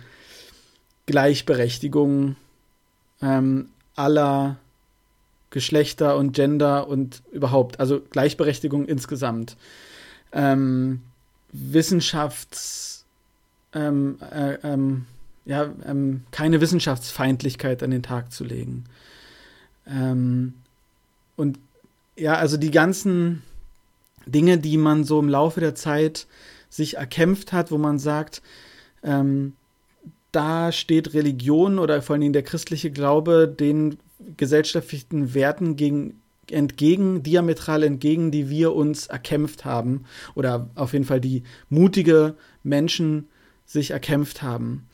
Gleichberechtigung 1.06 2.36
ähm, 3.22 3.70
aller 3.96 4.58
Geschlechter 5.56 6.18
und 6.18 6.34
Gender 6.34 6.90
und 6.90 7.24
überhaupt, 7.32 7.80
also 7.80 8.02
Gleichberechtigung 8.02 8.86
insgesamt. 8.86 9.56
Ähm, 10.34 11.02
Wissenschafts, 11.54 13.06
ähm, 13.74 14.18
äh, 14.20 14.56
ähm, 14.64 15.06
ja, 15.46 15.74
ähm, 15.86 16.26
keine 16.32 16.60
Wissenschaftsfeindlichkeit 16.60 17.84
an 17.84 17.92
den 17.92 18.04
Tag 18.04 18.34
zu 18.34 18.44
legen. 18.44 18.84
Ähm, 19.88 20.56
und 21.38 21.58
ja, 22.18 22.36
also 22.36 22.58
die 22.58 22.72
ganzen 22.72 23.42
Dinge, 24.26 24.58
die 24.58 24.76
man 24.76 25.06
so 25.06 25.22
im 25.22 25.30
Laufe 25.30 25.62
der 25.62 25.74
Zeit 25.74 26.28
sich 26.70 26.98
erkämpft 26.98 27.54
hat, 27.54 27.72
wo 27.72 27.78
man 27.78 27.98
sagt, 27.98 28.42
ähm, 29.04 29.54
da 30.34 30.74
steht 30.74 31.14
Religion 31.14 31.80
oder 31.80 32.02
vor 32.02 32.16
allen 32.16 32.22
Dingen 32.22 32.34
der 32.34 32.44
christliche 32.44 32.92
Glaube 32.92 33.48
den 33.48 33.98
gesellschaftlichen 34.38 35.34
Werten 35.34 35.76
gegen, 35.76 36.22
entgegen, 36.50 37.24
diametral 37.24 37.84
entgegen, 37.84 38.32
die 38.32 38.50
wir 38.50 38.74
uns 38.74 39.08
erkämpft 39.08 39.66
haben 39.66 40.06
oder 40.36 40.70
auf 40.76 40.94
jeden 40.94 41.06
Fall 41.06 41.22
die 41.22 41.44
mutige 41.70 42.36
Menschen 42.64 43.28
sich 43.66 43.92
erkämpft 43.92 44.42
haben. 44.42 44.88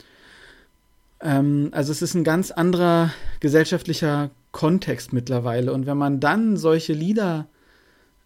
Ähm, 1.19 1.69
also 1.71 1.91
es 1.91 2.01
ist 2.01 2.13
ein 2.13 2.23
ganz 2.23 2.51
anderer 2.51 3.11
gesellschaftlicher 3.39 4.31
Kontext 4.51 5.13
mittlerweile 5.13 5.73
und 5.73 5.85
wenn 5.85 5.97
man 5.97 6.19
dann 6.19 6.57
solche 6.57 6.93
Lieder 6.93 7.47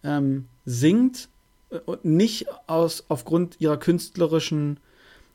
ähm, 0.02 0.46
singt 0.64 1.28
äh, 1.70 1.78
und 1.78 2.04
nicht 2.04 2.46
aus 2.66 3.04
aufgrund 3.08 3.60
ihrer 3.60 3.76
künstlerischen 3.76 4.78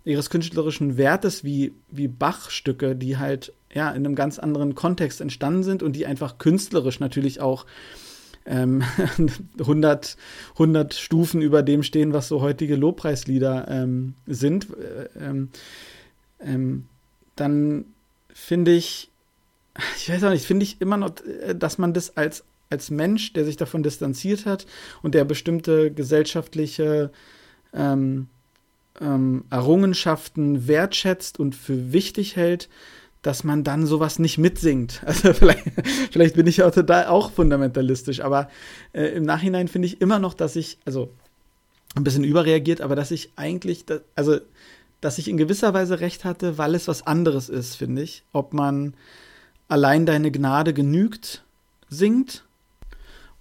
ihres 0.04 0.30
künstlerischen 0.30 0.98
Wertes 0.98 1.44
wie, 1.44 1.74
wie 1.90 2.08
Bach-Stücke, 2.08 2.96
die 2.96 3.18
halt 3.18 3.54
ja 3.74 3.90
in 3.90 4.06
einem 4.06 4.16
ganz 4.16 4.40
anderen 4.40 4.76
Kontext 4.76 5.22
entstanden 5.22 5.64
sind 5.64 5.84
und 5.84 5.96
die 5.96 6.06
einfach 6.06 6.38
künstlerisch 6.38 7.00
natürlich 7.00 7.42
auch 7.42 7.66
ähm, 8.46 8.84
100, 9.60 10.18
100 10.54 10.94
Stufen 10.94 11.42
über 11.42 11.64
dem 11.64 11.84
stehen, 11.84 12.14
was 12.14 12.28
so 12.28 12.42
heutige 12.42 12.76
Lobpreislieder 12.76 13.68
ähm, 13.70 14.16
sind, 14.28 14.68
äh, 14.72 15.26
ähm, 15.26 15.50
ähm, 16.40 16.86
dann 17.36 17.86
finde 18.34 18.72
ich, 18.72 19.10
ich 19.98 20.10
weiß 20.10 20.24
auch 20.24 20.32
nicht, 20.32 20.46
finde 20.46 20.64
ich 20.64 20.82
immer 20.82 20.98
noch, 20.98 21.12
äh, 21.26 21.56
dass 21.56 21.78
man 21.78 21.94
das 21.94 22.18
als, 22.18 22.44
als 22.70 22.90
Mensch, 22.90 23.34
der 23.34 23.46
sich 23.46 23.58
davon 23.58 23.84
distanziert 23.84 24.46
hat 24.46 24.66
und 25.02 25.14
der 25.14 25.26
bestimmte 25.26 25.92
gesellschaftliche 25.92 27.12
ähm, 27.74 28.28
ähm, 29.00 29.46
Errungenschaften 29.50 30.68
wertschätzt 30.68 31.40
und 31.40 31.56
für 31.56 31.94
wichtig 31.94 32.36
hält, 32.36 32.70
dass 33.22 33.44
man 33.44 33.64
dann 33.64 33.86
sowas 33.86 34.20
nicht 34.20 34.38
mitsingt. 34.38 35.02
Also 35.06 35.34
vielleicht, 35.34 35.64
vielleicht 36.12 36.36
bin 36.36 36.48
ich 36.48 36.64
auch 36.64 36.72
total 36.72 37.08
auch 37.08 37.32
fundamentalistisch, 37.32 38.22
aber 38.22 38.50
äh, 38.94 39.06
im 39.08 39.24
Nachhinein 39.24 39.68
finde 39.68 39.88
ich 39.88 40.02
immer 40.02 40.20
noch, 40.20 40.34
dass 40.34 40.56
ich, 40.56 40.78
also 40.86 41.10
ein 41.96 42.04
bisschen 42.04 42.24
überreagiert, 42.24 42.82
aber 42.82 42.96
dass 42.96 43.12
ich 43.12 43.32
eigentlich, 43.36 43.86
da, 43.86 44.00
also 44.16 44.40
dass 45.02 45.18
ich 45.18 45.28
in 45.28 45.38
gewisser 45.38 45.74
Weise 45.74 46.00
recht 46.00 46.26
hatte, 46.26 46.58
weil 46.58 46.76
es 46.76 46.88
was 46.88 47.06
anderes 47.06 47.50
ist, 47.50 47.76
finde 47.76 48.04
ich. 48.04 48.24
Ob 48.34 48.54
man 48.54 48.94
allein 49.68 50.06
deine 50.06 50.32
Gnade 50.32 50.74
genügt 50.74 51.44
singt 51.90 52.44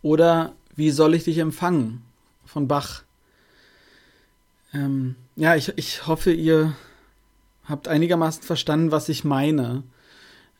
oder 0.03 0.55
wie 0.75 0.91
soll 0.91 1.15
ich 1.15 1.25
dich 1.25 1.39
empfangen 1.39 2.03
von 2.45 2.67
Bach. 2.67 3.03
Ähm, 4.73 5.17
ja, 5.37 5.55
ich, 5.55 5.73
ich 5.77 6.07
hoffe, 6.07 6.33
ihr 6.33 6.75
habt 7.65 7.89
einigermaßen 7.89 8.43
verstanden, 8.43 8.91
was 8.91 9.09
ich 9.09 9.25
meine. 9.25 9.83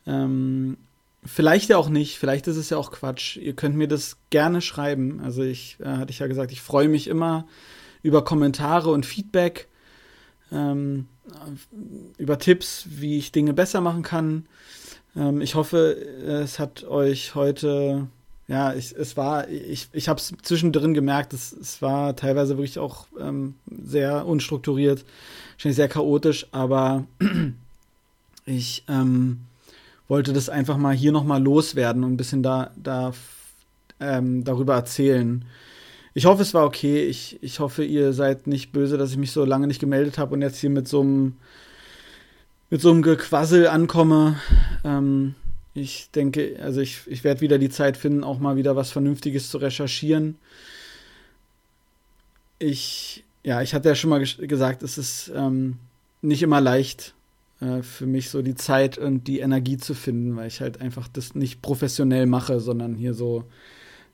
Ähm, 0.05 0.77
vielleicht 1.23 1.69
ja 1.69 1.77
auch 1.77 1.89
nicht, 1.89 2.17
vielleicht 2.17 2.47
ist 2.47 2.57
es 2.57 2.69
ja 2.69 2.77
auch 2.77 2.91
Quatsch. 2.91 3.37
Ihr 3.37 3.53
könnt 3.53 3.75
mir 3.75 3.87
das 3.87 4.17
gerne 4.29 4.61
schreiben. 4.61 5.21
Also 5.23 5.43
ich 5.43 5.77
äh, 5.79 5.85
hatte 5.85 6.11
ich 6.11 6.19
ja 6.19 6.27
gesagt, 6.27 6.51
ich 6.51 6.61
freue 6.61 6.87
mich 6.87 7.07
immer 7.07 7.47
über 8.03 8.23
Kommentare 8.23 8.89
und 8.89 9.05
Feedback, 9.05 9.67
ähm, 10.51 11.07
über 12.17 12.39
Tipps, 12.39 12.85
wie 12.89 13.17
ich 13.17 13.31
Dinge 13.31 13.53
besser 13.53 13.81
machen 13.81 14.03
kann. 14.03 14.47
Ähm, 15.15 15.41
ich 15.41 15.55
hoffe, 15.55 15.91
es 15.93 16.59
hat 16.59 16.83
euch 16.83 17.35
heute 17.35 18.07
ja, 18.51 18.73
ich, 18.73 18.93
es 18.93 19.15
war, 19.15 19.47
ich, 19.47 19.87
ich 19.93 20.09
habe 20.09 20.19
es 20.19 20.33
zwischendrin 20.41 20.93
gemerkt, 20.93 21.31
es, 21.31 21.53
es 21.53 21.81
war 21.81 22.17
teilweise 22.17 22.57
wirklich 22.57 22.79
auch 22.79 23.07
ähm, 23.17 23.55
sehr 23.65 24.25
unstrukturiert, 24.25 25.05
wahrscheinlich 25.61 25.75
sehr 25.75 25.89
chaotisch, 25.89 26.47
aber 26.51 27.05
ich 28.47 28.83
ähm, 28.87 29.41
wollte 30.07 30.33
das 30.33 30.49
einfach 30.49 30.77
mal 30.77 30.95
hier 30.95 31.11
nochmal 31.11 31.39
loswerden 31.39 32.03
und 32.03 32.13
ein 32.13 32.17
bisschen 32.17 32.41
da, 32.41 32.71
da 32.75 33.13
ähm, 33.99 34.43
darüber 34.43 34.73
erzählen. 34.73 35.45
Ich 36.15 36.25
hoffe, 36.25 36.41
es 36.41 36.55
war 36.55 36.65
okay. 36.65 37.03
Ich, 37.05 37.37
ich 37.43 37.59
hoffe, 37.59 37.83
ihr 37.83 38.11
seid 38.11 38.47
nicht 38.47 38.71
böse, 38.71 38.97
dass 38.97 39.11
ich 39.11 39.17
mich 39.17 39.31
so 39.31 39.45
lange 39.45 39.67
nicht 39.67 39.79
gemeldet 39.79 40.17
habe 40.17 40.33
und 40.33 40.41
jetzt 40.41 40.57
hier 40.59 40.71
mit 40.71 40.87
so 40.87 41.01
einem 41.01 41.35
mit 42.71 42.81
so 42.81 42.89
einem 42.89 43.03
Gequassel 43.03 43.67
ankomme. 43.67 44.39
Ähm, 44.83 45.35
ich 45.75 46.09
denke, 46.09 46.57
also 46.59 46.81
ich, 46.81 47.01
ich 47.05 47.23
werde 47.23 47.41
wieder 47.41 47.59
die 47.59 47.69
Zeit 47.69 47.97
finden, 47.97 48.23
auch 48.23 48.39
mal 48.39 48.55
wieder 48.55 48.75
was 48.75 48.91
Vernünftiges 48.91 49.51
zu 49.51 49.59
recherchieren. 49.59 50.39
Ich, 52.57 53.23
ja, 53.43 53.61
ich 53.61 53.73
hatte 53.73 53.89
ja 53.89 53.95
schon 53.95 54.09
mal 54.09 54.23
gesagt, 54.23 54.83
es 54.83 54.97
ist 54.97 55.31
ähm, 55.35 55.77
nicht 56.21 56.43
immer 56.43 56.61
leicht 56.61 57.15
äh, 57.59 57.81
für 57.81 58.05
mich 58.05 58.29
so 58.29 58.41
die 58.41 58.55
Zeit 58.55 58.97
und 58.97 59.27
die 59.27 59.39
Energie 59.39 59.77
zu 59.77 59.93
finden, 59.93 60.35
weil 60.35 60.47
ich 60.47 60.61
halt 60.61 60.81
einfach 60.81 61.07
das 61.07 61.35
nicht 61.35 61.61
professionell 61.61 62.25
mache, 62.25 62.59
sondern 62.59 62.95
hier 62.95 63.13
so 63.13 63.43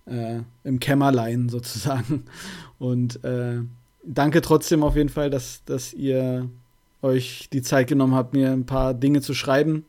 äh, 0.06 0.40
im 0.64 0.80
Kämmerlein 0.80 1.50
sozusagen. 1.50 2.24
Und 2.80 3.24
äh, 3.24 3.62
danke 4.04 4.42
trotzdem 4.42 4.84
auf 4.84 4.96
jeden 4.96 5.10
Fall, 5.10 5.30
dass, 5.30 5.64
dass 5.66 5.94
ihr 5.94 6.50
euch 7.02 7.50
die 7.52 7.62
Zeit 7.62 7.88
genommen 7.88 8.16
habt, 8.16 8.34
mir 8.34 8.52
ein 8.52 8.66
paar 8.66 8.94
Dinge 8.94 9.22
zu 9.22 9.34
schreiben. 9.34 9.86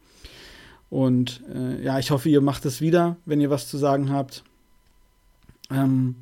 Und 0.91 1.43
äh, 1.55 1.83
ja, 1.83 1.99
ich 1.99 2.11
hoffe, 2.11 2.29
ihr 2.29 2.41
macht 2.41 2.65
es 2.65 2.81
wieder, 2.81 3.17
wenn 3.25 3.41
ihr 3.41 3.51
was 3.51 3.69
zu 3.69 3.77
sagen 3.77 4.11
habt. 4.11 4.43
Ähm, 5.71 6.17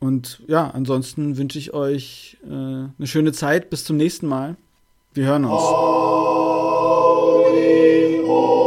und 0.00 0.42
ja, 0.46 0.70
ansonsten 0.70 1.36
wünsche 1.36 1.58
ich 1.58 1.74
euch 1.74 2.38
äh, 2.44 2.48
eine 2.48 2.92
schöne 3.04 3.32
Zeit. 3.32 3.70
Bis 3.70 3.84
zum 3.84 3.96
nächsten 3.96 4.26
Mal. 4.26 4.56
Wir 5.12 5.26
hören 5.26 5.44
uns. 5.44 5.60
Holy, 5.60 5.82
holy. 8.24 8.57